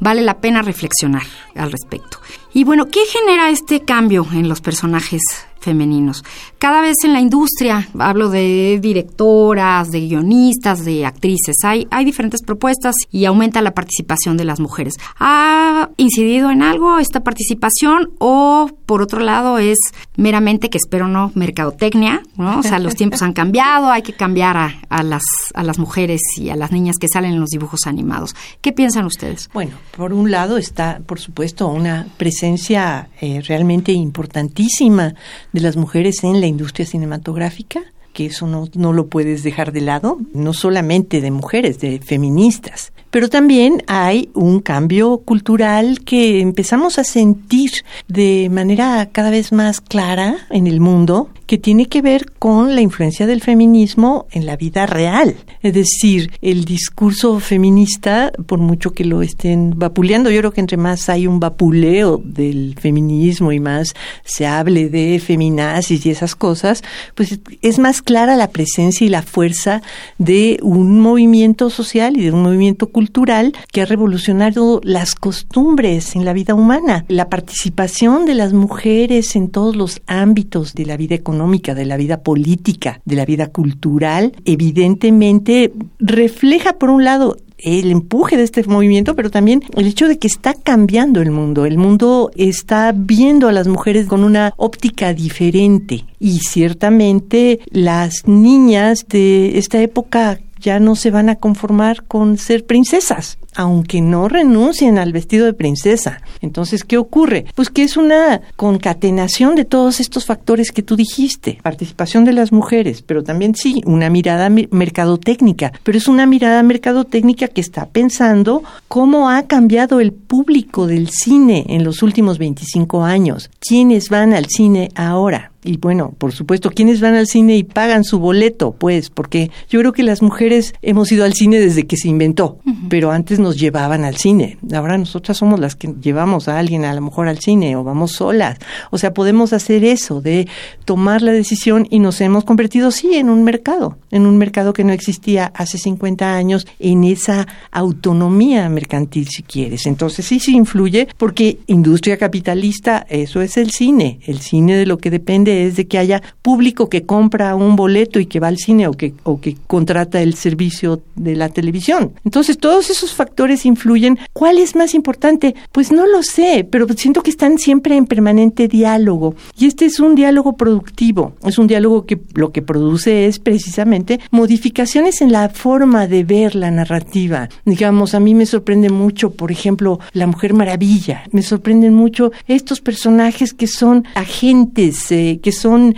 vale 0.00 0.22
la 0.22 0.40
pena 0.40 0.62
reflexionar 0.62 1.22
al 1.54 1.70
respecto. 1.70 2.18
Y 2.52 2.64
bueno, 2.64 2.86
¿qué 2.86 2.98
genera 3.06 3.48
este 3.50 3.84
cambio 3.84 4.26
en 4.32 4.48
los 4.48 4.60
personajes 4.60 5.22
femeninos. 5.66 6.24
Cada 6.58 6.80
vez 6.80 6.94
en 7.02 7.12
la 7.12 7.20
industria, 7.20 7.88
hablo 7.98 8.30
de 8.30 8.78
directoras, 8.80 9.90
de 9.90 10.00
guionistas, 10.00 10.84
de 10.84 11.04
actrices, 11.04 11.56
hay, 11.64 11.88
hay 11.90 12.04
diferentes 12.04 12.40
propuestas 12.42 12.94
y 13.10 13.24
aumenta 13.24 13.60
la 13.62 13.74
participación 13.74 14.36
de 14.36 14.44
las 14.44 14.60
mujeres. 14.60 14.94
¿Ha 15.18 15.90
incidido 15.96 16.52
en 16.52 16.62
algo 16.62 17.00
esta 17.00 17.24
participación 17.24 18.10
o 18.18 18.70
por 18.86 19.02
otro 19.02 19.18
lado 19.18 19.58
es 19.58 19.78
meramente 20.16 20.70
que 20.70 20.78
espero 20.78 21.08
no 21.08 21.32
mercadotecnia, 21.34 22.22
¿no? 22.36 22.60
O 22.60 22.62
sea, 22.62 22.78
los 22.78 22.94
tiempos 22.94 23.22
han 23.22 23.32
cambiado, 23.32 23.90
hay 23.90 24.02
que 24.02 24.12
cambiar 24.12 24.56
a, 24.56 25.02
las, 25.02 25.24
a 25.54 25.64
las 25.64 25.78
mujeres 25.78 26.20
y 26.36 26.50
a 26.50 26.56
las 26.56 26.70
niñas 26.70 26.96
que 27.00 27.08
salen 27.12 27.32
en 27.32 27.40
los 27.40 27.50
dibujos 27.50 27.80
animados. 27.86 28.36
¿Qué 28.60 28.72
piensan 28.72 29.04
ustedes? 29.04 29.50
Bueno, 29.52 29.72
por 29.96 30.12
un 30.12 30.30
lado 30.30 30.58
está, 30.58 31.00
por 31.04 31.18
supuesto, 31.18 31.66
una 31.66 32.06
presencia 32.16 33.08
eh, 33.20 33.42
realmente 33.44 33.90
importantísima 33.90 35.14
de 35.56 35.62
las 35.62 35.76
mujeres 35.76 36.22
en 36.22 36.40
la 36.42 36.46
industria 36.46 36.84
cinematográfica 36.86 37.82
que 38.12 38.26
eso 38.26 38.46
no, 38.46 38.66
no 38.74 38.94
lo 38.94 39.08
puedes 39.08 39.42
dejar 39.42 39.72
de 39.72 39.82
lado, 39.82 40.18
no 40.32 40.54
solamente 40.54 41.20
de 41.20 41.30
mujeres, 41.30 41.80
de 41.80 42.00
feministas. 42.00 42.94
Pero 43.10 43.28
también 43.28 43.82
hay 43.88 44.30
un 44.32 44.60
cambio 44.60 45.18
cultural 45.18 46.00
que 46.00 46.40
empezamos 46.40 46.98
a 46.98 47.04
sentir 47.04 47.72
de 48.08 48.48
manera 48.50 49.10
cada 49.12 49.28
vez 49.28 49.52
más 49.52 49.82
clara 49.82 50.38
en 50.48 50.66
el 50.66 50.80
mundo 50.80 51.28
que 51.46 51.58
tiene 51.58 51.86
que 51.86 52.02
ver 52.02 52.32
con 52.32 52.74
la 52.74 52.80
influencia 52.80 53.26
del 53.26 53.40
feminismo 53.40 54.26
en 54.32 54.46
la 54.46 54.56
vida 54.56 54.86
real. 54.86 55.36
Es 55.62 55.74
decir, 55.74 56.32
el 56.42 56.64
discurso 56.64 57.38
feminista, 57.38 58.32
por 58.46 58.58
mucho 58.58 58.92
que 58.92 59.04
lo 59.04 59.22
estén 59.22 59.72
vapuleando, 59.76 60.30
yo 60.30 60.40
creo 60.40 60.52
que 60.52 60.60
entre 60.60 60.76
más 60.76 61.08
hay 61.08 61.26
un 61.26 61.38
vapuleo 61.38 62.20
del 62.24 62.74
feminismo 62.78 63.52
y 63.52 63.60
más 63.60 63.94
se 64.24 64.46
hable 64.46 64.88
de 64.88 65.20
feminazis 65.24 66.04
y 66.04 66.10
esas 66.10 66.34
cosas, 66.34 66.82
pues 67.14 67.38
es 67.62 67.78
más 67.78 68.02
clara 68.02 68.36
la 68.36 68.50
presencia 68.50 69.06
y 69.06 69.10
la 69.10 69.22
fuerza 69.22 69.82
de 70.18 70.58
un 70.62 71.00
movimiento 71.00 71.70
social 71.70 72.16
y 72.16 72.24
de 72.24 72.32
un 72.32 72.42
movimiento 72.42 72.88
cultural 72.88 73.52
que 73.72 73.82
ha 73.82 73.86
revolucionado 73.86 74.80
las 74.82 75.14
costumbres 75.14 76.16
en 76.16 76.24
la 76.24 76.32
vida 76.32 76.54
humana. 76.54 77.04
La 77.08 77.28
participación 77.28 78.26
de 78.26 78.34
las 78.34 78.52
mujeres 78.52 79.36
en 79.36 79.48
todos 79.48 79.76
los 79.76 80.02
ámbitos 80.06 80.74
de 80.74 80.86
la 80.86 80.96
vida 80.96 81.14
económica 81.14 81.35
de 81.74 81.84
la 81.86 81.96
vida 81.96 82.22
política, 82.22 83.00
de 83.04 83.16
la 83.16 83.24
vida 83.24 83.48
cultural, 83.48 84.32
evidentemente 84.44 85.72
refleja, 85.98 86.74
por 86.74 86.90
un 86.90 87.04
lado, 87.04 87.36
el 87.58 87.90
empuje 87.90 88.36
de 88.36 88.42
este 88.42 88.62
movimiento, 88.64 89.14
pero 89.14 89.30
también 89.30 89.62
el 89.76 89.86
hecho 89.86 90.08
de 90.08 90.18
que 90.18 90.26
está 90.26 90.54
cambiando 90.54 91.22
el 91.22 91.30
mundo. 91.30 91.64
El 91.64 91.78
mundo 91.78 92.30
está 92.36 92.92
viendo 92.94 93.48
a 93.48 93.52
las 93.52 93.66
mujeres 93.66 94.06
con 94.06 94.24
una 94.24 94.52
óptica 94.56 95.14
diferente 95.14 96.04
y 96.18 96.40
ciertamente 96.40 97.60
las 97.70 98.26
niñas 98.26 99.06
de 99.08 99.58
esta 99.58 99.80
época 99.80 100.38
ya 100.60 100.80
no 100.80 100.96
se 100.96 101.10
van 101.10 101.28
a 101.28 101.36
conformar 101.36 102.04
con 102.04 102.38
ser 102.38 102.66
princesas 102.66 103.38
aunque 103.56 104.00
no 104.00 104.28
renuncien 104.28 104.98
al 104.98 105.12
vestido 105.12 105.46
de 105.46 105.52
princesa. 105.52 106.20
Entonces, 106.40 106.84
¿qué 106.84 106.98
ocurre? 106.98 107.46
Pues 107.54 107.70
que 107.70 107.82
es 107.82 107.96
una 107.96 108.42
concatenación 108.56 109.54
de 109.54 109.64
todos 109.64 110.00
estos 110.00 110.24
factores 110.26 110.70
que 110.70 110.82
tú 110.82 110.96
dijiste. 110.96 111.58
Participación 111.62 112.24
de 112.24 112.32
las 112.32 112.52
mujeres, 112.52 113.02
pero 113.02 113.24
también 113.24 113.54
sí, 113.54 113.82
una 113.86 114.10
mirada 114.10 114.48
mercadotécnica, 114.48 115.72
pero 115.82 115.98
es 115.98 116.08
una 116.08 116.26
mirada 116.26 116.62
mercadotécnica 116.62 117.48
que 117.48 117.60
está 117.60 117.86
pensando 117.86 118.62
cómo 118.88 119.30
ha 119.30 119.42
cambiado 119.42 120.00
el 120.00 120.12
público 120.12 120.86
del 120.86 121.08
cine 121.08 121.64
en 121.68 121.84
los 121.84 122.02
últimos 122.02 122.38
25 122.38 123.04
años. 123.04 123.50
¿Quiénes 123.60 124.10
van 124.10 124.34
al 124.34 124.46
cine 124.46 124.90
ahora? 124.94 125.52
Y 125.66 125.76
bueno, 125.78 126.14
por 126.16 126.32
supuesto, 126.32 126.70
¿quiénes 126.70 127.00
van 127.00 127.14
al 127.14 127.26
cine 127.26 127.56
y 127.56 127.64
pagan 127.64 128.04
su 128.04 128.18
boleto? 128.18 128.72
Pues, 128.72 129.10
porque 129.10 129.50
yo 129.68 129.80
creo 129.80 129.92
que 129.92 130.02
las 130.02 130.22
mujeres 130.22 130.74
hemos 130.80 131.10
ido 131.10 131.24
al 131.24 131.34
cine 131.34 131.58
desde 131.58 131.86
que 131.86 131.96
se 131.96 132.08
inventó, 132.08 132.58
pero 132.88 133.10
antes 133.10 133.38
nos 133.38 133.58
llevaban 133.58 134.04
al 134.04 134.16
cine. 134.16 134.58
Ahora 134.72 134.96
nosotras 134.96 135.36
somos 135.36 135.58
las 135.58 135.74
que 135.74 135.92
llevamos 136.00 136.48
a 136.48 136.58
alguien 136.58 136.84
a 136.84 136.94
lo 136.94 137.00
mejor 137.00 137.28
al 137.28 137.40
cine 137.40 137.76
o 137.76 137.84
vamos 137.84 138.12
solas. 138.12 138.58
O 138.90 138.98
sea, 138.98 139.12
podemos 139.12 139.52
hacer 139.52 139.84
eso 139.84 140.20
de 140.20 140.46
tomar 140.84 141.22
la 141.22 141.32
decisión 141.32 141.86
y 141.90 141.98
nos 141.98 142.20
hemos 142.20 142.44
convertido, 142.44 142.90
sí, 142.90 143.14
en 143.14 143.28
un 143.28 143.42
mercado, 143.42 143.98
en 144.10 144.26
un 144.26 144.38
mercado 144.38 144.72
que 144.72 144.84
no 144.84 144.92
existía 144.92 145.46
hace 145.54 145.78
50 145.78 146.34
años, 146.34 146.66
en 146.78 147.04
esa 147.04 147.46
autonomía 147.72 148.68
mercantil, 148.68 149.26
si 149.28 149.42
quieres. 149.42 149.86
Entonces, 149.86 150.26
sí, 150.26 150.38
sí 150.38 150.54
influye 150.54 151.08
porque 151.16 151.58
industria 151.66 152.16
capitalista, 152.16 153.04
eso 153.08 153.40
es 153.42 153.56
el 153.56 153.70
cine. 153.70 154.20
El 154.26 154.40
cine 154.40 154.76
de 154.76 154.86
lo 154.86 154.98
que 154.98 155.10
depende 155.10 155.55
es 155.64 155.76
de 155.76 155.86
que 155.86 155.98
haya 155.98 156.22
público 156.42 156.88
que 156.88 157.04
compra 157.04 157.54
un 157.54 157.76
boleto 157.76 158.20
y 158.20 158.26
que 158.26 158.40
va 158.40 158.48
al 158.48 158.58
cine 158.58 158.86
o 158.88 158.92
que, 158.92 159.14
o 159.22 159.40
que 159.40 159.56
contrata 159.66 160.20
el 160.20 160.34
servicio 160.34 161.00
de 161.14 161.36
la 161.36 161.48
televisión. 161.48 162.12
Entonces, 162.24 162.58
todos 162.58 162.90
esos 162.90 163.14
factores 163.14 163.64
influyen. 163.64 164.18
¿Cuál 164.32 164.58
es 164.58 164.76
más 164.76 164.94
importante? 164.94 165.54
Pues 165.72 165.92
no 165.92 166.06
lo 166.06 166.22
sé, 166.22 166.66
pero 166.70 166.86
siento 166.96 167.22
que 167.22 167.30
están 167.30 167.58
siempre 167.58 167.96
en 167.96 168.06
permanente 168.06 168.68
diálogo. 168.68 169.34
Y 169.56 169.66
este 169.66 169.86
es 169.86 170.00
un 170.00 170.14
diálogo 170.14 170.56
productivo. 170.56 171.32
Es 171.44 171.58
un 171.58 171.66
diálogo 171.66 172.06
que 172.06 172.18
lo 172.34 172.52
que 172.52 172.62
produce 172.62 173.26
es 173.26 173.38
precisamente 173.38 174.20
modificaciones 174.30 175.20
en 175.20 175.32
la 175.32 175.48
forma 175.48 176.06
de 176.06 176.24
ver 176.24 176.54
la 176.54 176.70
narrativa. 176.70 177.48
Digamos, 177.64 178.14
a 178.14 178.20
mí 178.20 178.34
me 178.34 178.46
sorprende 178.46 178.90
mucho, 178.90 179.30
por 179.30 179.50
ejemplo, 179.50 180.00
La 180.12 180.26
Mujer 180.26 180.54
Maravilla. 180.54 181.24
Me 181.32 181.42
sorprenden 181.42 181.94
mucho 181.94 182.32
estos 182.46 182.80
personajes 182.80 183.52
que 183.52 183.66
son 183.66 184.04
agentes, 184.14 185.10
eh, 185.12 185.35
que 185.40 185.52
son 185.52 185.94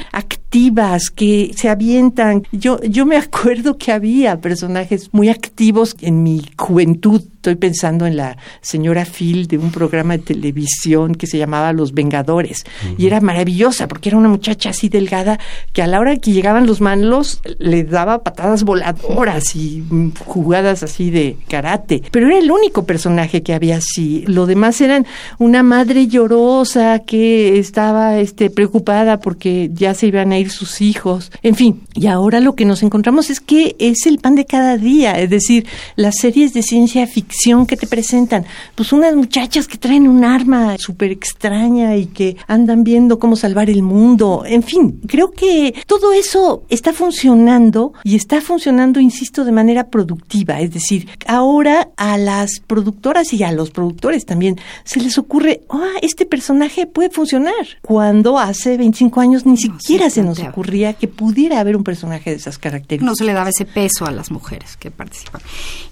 activas, 0.48 1.10
que 1.10 1.52
se 1.54 1.68
avientan. 1.68 2.42
Yo, 2.52 2.80
yo 2.82 3.04
me 3.04 3.16
acuerdo 3.26 3.76
que 3.76 3.92
había 3.92 4.40
personajes 4.40 5.10
muy 5.12 5.28
activos 5.28 5.94
en 6.00 6.22
mi 6.22 6.42
juventud 6.56 7.22
Estoy 7.38 7.54
pensando 7.54 8.04
en 8.04 8.16
la 8.16 8.36
señora 8.62 9.04
Phil 9.04 9.46
de 9.46 9.58
un 9.58 9.70
programa 9.70 10.16
de 10.16 10.24
televisión 10.24 11.14
que 11.14 11.28
se 11.28 11.38
llamaba 11.38 11.72
Los 11.72 11.94
Vengadores. 11.94 12.64
Y 12.98 13.06
era 13.06 13.20
maravillosa 13.20 13.86
porque 13.86 14.08
era 14.08 14.18
una 14.18 14.28
muchacha 14.28 14.70
así 14.70 14.88
delgada 14.88 15.38
que 15.72 15.80
a 15.80 15.86
la 15.86 16.00
hora 16.00 16.16
que 16.16 16.32
llegaban 16.32 16.66
los 16.66 16.80
malos 16.80 17.40
le 17.58 17.84
daba 17.84 18.24
patadas 18.24 18.64
voladoras 18.64 19.54
y 19.54 19.84
jugadas 20.26 20.82
así 20.82 21.10
de 21.10 21.36
karate. 21.48 22.02
Pero 22.10 22.26
era 22.26 22.38
el 22.40 22.50
único 22.50 22.84
personaje 22.84 23.44
que 23.44 23.54
había 23.54 23.76
así. 23.76 24.24
Lo 24.26 24.46
demás 24.46 24.80
eran 24.80 25.06
una 25.38 25.62
madre 25.62 26.08
llorosa 26.08 26.98
que 26.98 27.60
estaba 27.60 28.18
este, 28.18 28.50
preocupada 28.50 29.20
porque 29.20 29.70
ya 29.72 29.94
se 29.94 30.08
iban 30.08 30.32
a 30.32 30.37
ir 30.38 30.50
sus 30.50 30.80
hijos. 30.80 31.30
En 31.42 31.54
fin, 31.54 31.82
y 31.94 32.06
ahora 32.06 32.40
lo 32.40 32.54
que 32.54 32.64
nos 32.64 32.82
encontramos 32.82 33.30
es 33.30 33.40
que 33.40 33.76
es 33.78 34.06
el 34.06 34.18
pan 34.18 34.34
de 34.34 34.46
cada 34.46 34.76
día. 34.76 35.12
Es 35.12 35.30
decir, 35.30 35.66
las 35.96 36.16
series 36.16 36.52
de 36.54 36.62
ciencia 36.62 37.06
ficción 37.06 37.66
que 37.66 37.76
te 37.76 37.86
presentan? 37.86 38.44
Pues 38.74 38.92
unas 38.92 39.14
muchachas 39.16 39.66
que 39.66 39.78
traen 39.78 40.08
un 40.08 40.24
arma 40.24 40.76
súper 40.78 41.10
extraña 41.10 41.96
y 41.96 42.06
que 42.06 42.36
andan 42.46 42.84
viendo 42.84 43.18
cómo 43.18 43.36
salvar 43.36 43.70
el 43.70 43.82
mundo. 43.82 44.44
En 44.46 44.62
fin, 44.62 45.00
creo 45.06 45.30
que 45.30 45.74
todo 45.86 46.12
eso 46.12 46.62
está 46.68 46.92
funcionando 46.92 47.92
y 48.04 48.16
está 48.16 48.40
funcionando, 48.40 49.00
insisto, 49.00 49.44
de 49.44 49.52
manera 49.52 49.88
productiva. 49.88 50.60
Es 50.60 50.72
decir, 50.72 51.08
ahora 51.26 51.88
a 51.96 52.18
las 52.18 52.60
productoras 52.66 53.32
y 53.32 53.42
a 53.42 53.52
los 53.52 53.70
productores 53.70 54.26
también 54.26 54.58
se 54.84 55.00
les 55.00 55.18
ocurre, 55.18 55.62
ah, 55.70 55.94
este 56.02 56.26
personaje 56.26 56.86
puede 56.86 57.10
funcionar. 57.10 57.54
Cuando 57.82 58.38
hace 58.38 58.76
25 58.76 59.20
años 59.20 59.46
ni 59.46 59.56
siquiera 59.56 60.10
se, 60.10 60.22
nos 60.28 60.38
ocurría 60.40 60.94
que 60.94 61.08
pudiera 61.08 61.60
haber 61.60 61.76
un 61.76 61.84
personaje 61.84 62.30
de 62.30 62.36
esas 62.36 62.58
características. 62.58 63.06
No 63.06 63.14
se 63.14 63.24
le 63.24 63.32
daba 63.32 63.50
ese 63.50 63.64
peso 63.64 64.06
a 64.06 64.10
las 64.10 64.30
mujeres 64.30 64.76
que 64.76 64.90
participan. 64.90 65.40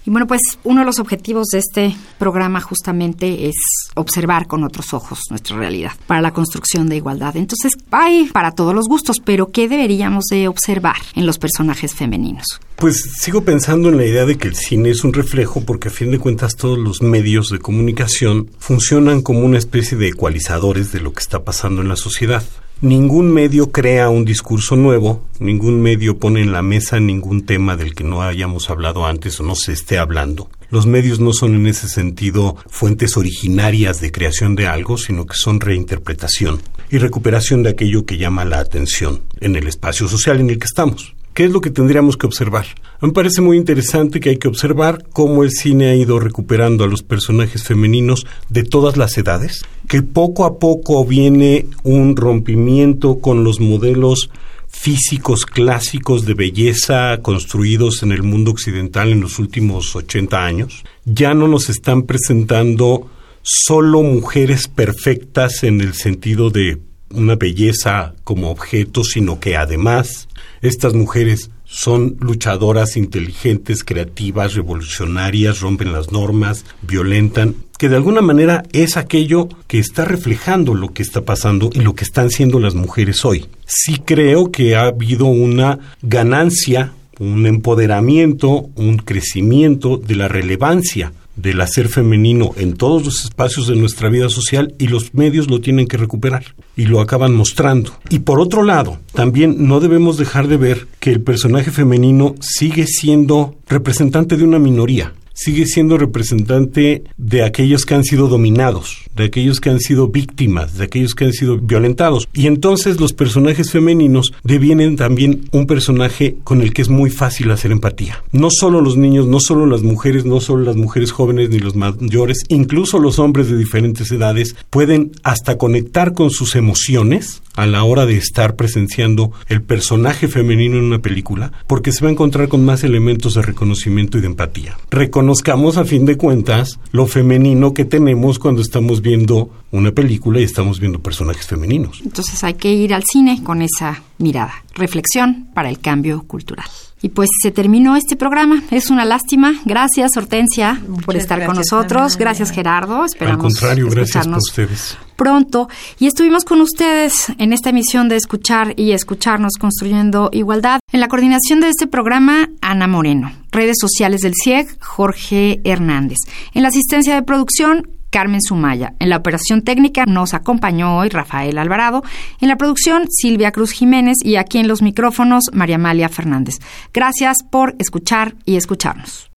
Y 0.05 0.09
bueno, 0.09 0.27
pues 0.27 0.41
uno 0.63 0.81
de 0.81 0.85
los 0.85 0.99
objetivos 0.99 1.47
de 1.47 1.59
este 1.59 1.95
programa 2.17 2.61
justamente 2.61 3.47
es 3.47 3.55
observar 3.95 4.47
con 4.47 4.63
otros 4.63 4.93
ojos 4.93 5.19
nuestra 5.29 5.57
realidad 5.57 5.91
para 6.07 6.21
la 6.21 6.31
construcción 6.31 6.89
de 6.89 6.97
igualdad. 6.97 7.35
Entonces, 7.37 7.73
hay 7.91 8.25
para 8.25 8.51
todos 8.51 8.73
los 8.73 8.87
gustos, 8.87 9.19
pero 9.23 9.51
¿qué 9.51 9.67
deberíamos 9.67 10.25
de 10.25 10.47
observar 10.47 10.97
en 11.15 11.25
los 11.25 11.37
personajes 11.37 11.93
femeninos? 11.93 12.45
Pues 12.75 13.01
sigo 13.19 13.43
pensando 13.43 13.89
en 13.89 13.97
la 13.97 14.05
idea 14.05 14.25
de 14.25 14.37
que 14.37 14.47
el 14.47 14.55
cine 14.55 14.91
es 14.91 15.03
un 15.03 15.13
reflejo 15.13 15.61
porque 15.61 15.87
a 15.87 15.91
fin 15.91 16.11
de 16.11 16.19
cuentas 16.19 16.55
todos 16.55 16.77
los 16.77 17.01
medios 17.01 17.49
de 17.49 17.57
comunicación 17.59 18.51
funcionan 18.59 19.21
como 19.21 19.39
una 19.39 19.57
especie 19.57 19.97
de 19.97 20.09
ecualizadores 20.09 20.91
de 20.91 20.99
lo 20.99 21.11
que 21.11 21.21
está 21.21 21.43
pasando 21.43 21.81
en 21.81 21.89
la 21.89 21.95
sociedad. 21.95 22.43
Ningún 22.81 23.33
medio 23.33 23.71
crea 23.71 24.09
un 24.09 24.23
discurso 24.23 24.75
nuevo, 24.75 25.25
ningún 25.39 25.81
medio 25.81 26.19
pone 26.19 26.41
en 26.41 26.51
la 26.51 26.61
mesa 26.61 26.99
ningún 26.99 27.43
tema 27.43 27.75
del 27.75 27.95
que 27.95 28.03
no 28.03 28.21
hayamos 28.21 28.69
hablado 28.69 29.07
antes 29.07 29.39
o 29.39 29.43
no 29.43 29.55
se 29.55 29.73
esté 29.73 29.97
hablando. 29.97 30.47
Los 30.69 30.85
medios 30.85 31.19
no 31.19 31.33
son 31.33 31.55
en 31.55 31.65
ese 31.65 31.89
sentido 31.89 32.55
fuentes 32.69 33.17
originarias 33.17 33.99
de 33.99 34.11
creación 34.11 34.55
de 34.55 34.67
algo, 34.67 34.99
sino 34.99 35.25
que 35.25 35.35
son 35.35 35.59
reinterpretación. 35.59 36.61
y 36.89 36.99
recuperación 36.99 37.63
de 37.63 37.71
aquello 37.71 38.05
que 38.05 38.17
llama 38.17 38.45
la 38.45 38.59
atención 38.59 39.23
en 39.41 39.57
el 39.57 39.67
espacio 39.67 40.07
social 40.07 40.39
en 40.39 40.51
el 40.51 40.57
que 40.57 40.67
estamos. 40.67 41.16
¿Qué 41.37 41.45
es 41.45 41.51
lo 41.51 41.61
que 41.61 41.69
tendríamos 41.69 42.17
que 42.17 42.25
observar? 42.25 42.65
Me 42.99 43.11
parece 43.11 43.41
muy 43.41 43.57
interesante 43.57 44.19
que 44.19 44.31
hay 44.31 44.37
que 44.37 44.47
observar 44.47 45.05
cómo 45.13 45.43
el 45.43 45.51
cine 45.51 45.89
ha 45.89 45.95
ido 45.95 46.19
recuperando 46.19 46.83
a 46.83 46.87
los 46.87 47.03
personajes 47.03 47.61
femeninos 47.61 48.25
de 48.49 48.63
todas 48.63 48.97
las 48.97 49.15
edades, 49.19 49.61
que 49.87 50.01
poco 50.01 50.45
a 50.45 50.57
poco 50.57 51.05
viene 51.05 51.67
un 51.83 52.15
rompimiento 52.15 53.19
con 53.19 53.43
los 53.43 53.59
modelos 53.59 54.31
físicos 54.67 55.45
clásicos 55.45 56.25
de 56.25 56.33
belleza 56.33 57.19
construidos 57.21 58.01
en 58.01 58.13
el 58.13 58.23
mundo 58.23 58.49
occidental 58.49 59.11
en 59.11 59.21
los 59.21 59.37
últimos 59.37 59.95
80 59.95 60.43
años. 60.43 60.83
Ya 61.05 61.35
no 61.35 61.47
nos 61.47 61.69
están 61.69 62.01
presentando 62.01 63.11
solo 63.43 64.01
mujeres 64.01 64.67
perfectas 64.67 65.63
en 65.63 65.81
el 65.81 65.93
sentido 65.93 66.49
de 66.49 66.79
una 67.11 67.35
belleza 67.35 68.15
como 68.23 68.49
objeto, 68.49 69.03
sino 69.03 69.39
que 69.39 69.55
además 69.55 70.26
estas 70.61 70.93
mujeres 70.93 71.51
son 71.65 72.15
luchadoras 72.19 72.95
inteligentes, 72.97 73.83
creativas, 73.83 74.55
revolucionarias, 74.55 75.59
rompen 75.59 75.91
las 75.91 76.11
normas, 76.11 76.65
violentan, 76.81 77.55
que 77.77 77.89
de 77.89 77.97
alguna 77.97 78.21
manera 78.21 78.63
es 78.71 78.97
aquello 78.97 79.49
que 79.67 79.79
está 79.79 80.05
reflejando 80.05 80.73
lo 80.73 80.93
que 80.93 81.03
está 81.03 81.25
pasando 81.25 81.69
y 81.73 81.81
lo 81.81 81.93
que 81.93 82.05
están 82.05 82.29
siendo 82.29 82.59
las 82.59 82.73
mujeres 82.73 83.25
hoy. 83.25 83.45
Sí 83.65 84.01
creo 84.03 84.51
que 84.51 84.75
ha 84.75 84.85
habido 84.87 85.25
una 85.25 85.79
ganancia, 86.01 86.93
un 87.19 87.45
empoderamiento, 87.45 88.69
un 88.75 88.97
crecimiento 88.97 89.97
de 89.97 90.15
la 90.15 90.27
relevancia 90.27 91.11
del 91.37 91.61
hacer 91.61 91.87
femenino 91.87 92.51
en 92.57 92.73
todos 92.73 93.05
los 93.05 93.23
espacios 93.23 93.67
de 93.67 93.75
nuestra 93.75 94.09
vida 94.09 94.29
social 94.29 94.75
y 94.77 94.87
los 94.87 95.13
medios 95.13 95.49
lo 95.49 95.61
tienen 95.61 95.87
que 95.87 95.97
recuperar 95.97 96.55
y 96.75 96.85
lo 96.85 96.99
acaban 96.99 97.33
mostrando. 97.33 97.93
Y 98.09 98.19
por 98.19 98.41
otro 98.41 98.63
lado, 98.63 98.99
también 99.13 99.67
no 99.67 99.79
debemos 99.79 100.17
dejar 100.17 100.47
de 100.47 100.57
ver 100.57 100.87
que 100.99 101.11
el 101.11 101.21
personaje 101.21 101.71
femenino 101.71 102.35
sigue 102.41 102.85
siendo 102.87 103.55
representante 103.67 104.35
de 104.35 104.43
una 104.43 104.59
minoría 104.59 105.13
sigue 105.37 105.67
siendo 105.67 105.97
representante 105.97 107.03
de 107.15 107.43
aquellos 107.43 107.85
que 107.85 107.93
han 107.93 108.03
sido 108.03 108.27
dominados, 108.27 109.03
de 109.15 109.25
aquellos 109.25 109.61
que 109.61 109.69
han 109.69 109.79
sido 109.79 110.07
víctimas, 110.07 110.77
de 110.77 110.85
aquellos 110.85 111.13
que 111.13 111.25
han 111.25 111.33
sido 111.33 111.59
violentados. 111.59 112.27
Y 112.33 112.47
entonces 112.47 112.99
los 112.99 113.13
personajes 113.13 113.71
femeninos 113.71 114.33
devienen 114.43 114.95
también 114.95 115.47
un 115.51 115.67
personaje 115.67 116.37
con 116.43 116.61
el 116.61 116.73
que 116.73 116.81
es 116.81 116.89
muy 116.89 117.11
fácil 117.11 117.51
hacer 117.51 117.71
empatía. 117.71 118.23
No 118.31 118.49
solo 118.49 118.81
los 118.81 118.97
niños, 118.97 119.27
no 119.27 119.39
solo 119.39 119.67
las 119.67 119.83
mujeres, 119.83 120.25
no 120.25 120.41
solo 120.41 120.63
las 120.63 120.75
mujeres 120.75 121.11
jóvenes 121.11 121.51
ni 121.51 121.59
los 121.59 121.75
mayores, 121.75 122.43
incluso 122.47 122.97
los 122.97 123.19
hombres 123.19 123.47
de 123.47 123.57
diferentes 123.57 124.11
edades 124.11 124.55
pueden 124.71 125.11
hasta 125.23 125.57
conectar 125.57 126.13
con 126.13 126.31
sus 126.31 126.55
emociones 126.55 127.43
a 127.57 127.65
la 127.65 127.83
hora 127.83 128.05
de 128.05 128.15
estar 128.15 128.55
presenciando 128.55 129.33
el 129.47 129.61
personaje 129.61 130.27
femenino 130.27 130.77
en 130.77 130.85
una 130.85 130.99
película, 130.99 131.51
porque 131.65 131.91
se 131.91 132.01
va 132.01 132.09
a 132.09 132.11
encontrar 132.11 132.47
con 132.47 132.63
más 132.63 132.83
elementos 132.83 133.33
de 133.33 133.41
reconocimiento 133.41 134.17
y 134.17 134.21
de 134.21 134.27
empatía. 134.27 134.77
Reconozcamos 134.91 135.77
a 135.77 135.83
fin 135.83 136.05
de 136.05 136.17
cuentas 136.17 136.79
lo 136.91 137.07
femenino 137.07 137.73
que 137.73 137.83
tenemos 137.83 138.39
cuando 138.39 138.61
estamos 138.61 139.01
viendo 139.01 139.49
una 139.71 139.91
película 139.91 140.39
y 140.39 140.43
estamos 140.43 140.79
viendo 140.79 140.99
personajes 140.99 141.47
femeninos. 141.47 141.99
Entonces 142.05 142.43
hay 142.43 142.53
que 142.53 142.71
ir 142.71 142.93
al 142.93 143.03
cine 143.03 143.43
con 143.43 143.63
esa 143.63 144.03
mirada. 144.19 144.53
Reflexión 144.75 145.47
para 145.53 145.69
el 145.69 145.79
cambio 145.79 146.23
cultural. 146.23 146.67
Y 147.01 147.09
pues 147.09 147.29
se 147.41 147.51
terminó 147.51 147.95
este 147.95 148.15
programa. 148.15 148.63
Es 148.71 148.89
una 148.89 149.05
lástima. 149.05 149.53
Gracias, 149.65 150.17
Hortensia, 150.17 150.81
por 151.05 151.15
estar 151.15 151.45
con 151.45 151.55
nosotros. 151.55 152.17
Gracias, 152.17 152.51
Gerardo. 152.51 153.05
Esperamos 153.05 153.45
Al 153.45 153.51
contrario, 153.51 153.89
gracias 153.89 154.27
por 154.27 154.37
ustedes. 154.37 154.97
Pronto. 155.15 155.67
Y 155.99 156.07
estuvimos 156.07 156.45
con 156.45 156.61
ustedes 156.61 157.27
en 157.39 157.51
esta 157.51 157.71
emisión 157.71 158.07
de 158.07 158.15
Escuchar 158.15 158.73
y 158.77 158.91
Escucharnos 158.91 159.53
Construyendo 159.59 160.29
Igualdad. 160.31 160.79
En 160.91 160.99
la 160.99 161.07
coordinación 161.07 161.59
de 161.59 161.69
este 161.69 161.87
programa, 161.87 162.49
Ana 162.61 162.87
Moreno. 162.87 163.31
Redes 163.51 163.77
sociales 163.79 164.21
del 164.21 164.33
CIEG, 164.41 164.79
Jorge 164.79 165.59
Hernández. 165.63 166.17
En 166.53 166.61
la 166.61 166.69
asistencia 166.69 167.15
de 167.15 167.23
producción, 167.23 167.96
Carmen 168.17 168.41
Sumaya. 168.41 168.95
En 168.97 169.09
la 169.09 169.17
operación 169.17 169.61
técnica 169.61 170.07
nos 170.07 170.33
acompañó 170.33 170.97
hoy 170.97 171.09
Rafael 171.09 171.55
Alvarado. 171.59 172.01
En 172.41 172.47
la 172.47 172.55
producción, 172.55 173.05
Silvia 173.11 173.51
Cruz 173.51 173.69
Jiménez. 173.69 174.17
Y 174.23 174.37
aquí 174.37 174.57
en 174.57 174.67
los 174.67 174.81
micrófonos, 174.81 175.51
María 175.53 175.75
Amalia 175.75 176.09
Fernández. 176.09 176.55
Gracias 176.91 177.43
por 177.43 177.75
escuchar 177.77 178.33
y 178.43 178.55
escucharnos. 178.55 179.29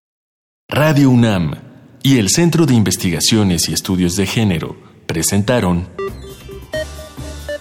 Radio 0.67 1.11
UNAM 1.11 1.57
y 2.03 2.17
el 2.17 2.31
Centro 2.31 2.65
de 2.65 2.73
Investigaciones 2.73 3.69
y 3.69 3.75
Estudios 3.75 4.17
de 4.17 4.25
Género 4.25 4.79
presentaron 5.07 5.87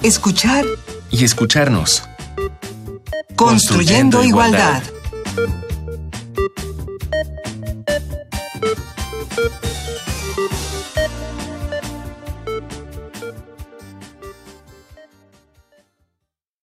Escuchar 0.01 0.63
y 1.11 1.25
escucharnos. 1.25 2.01
Construyendo, 3.35 4.23
igualdad. 4.23 4.83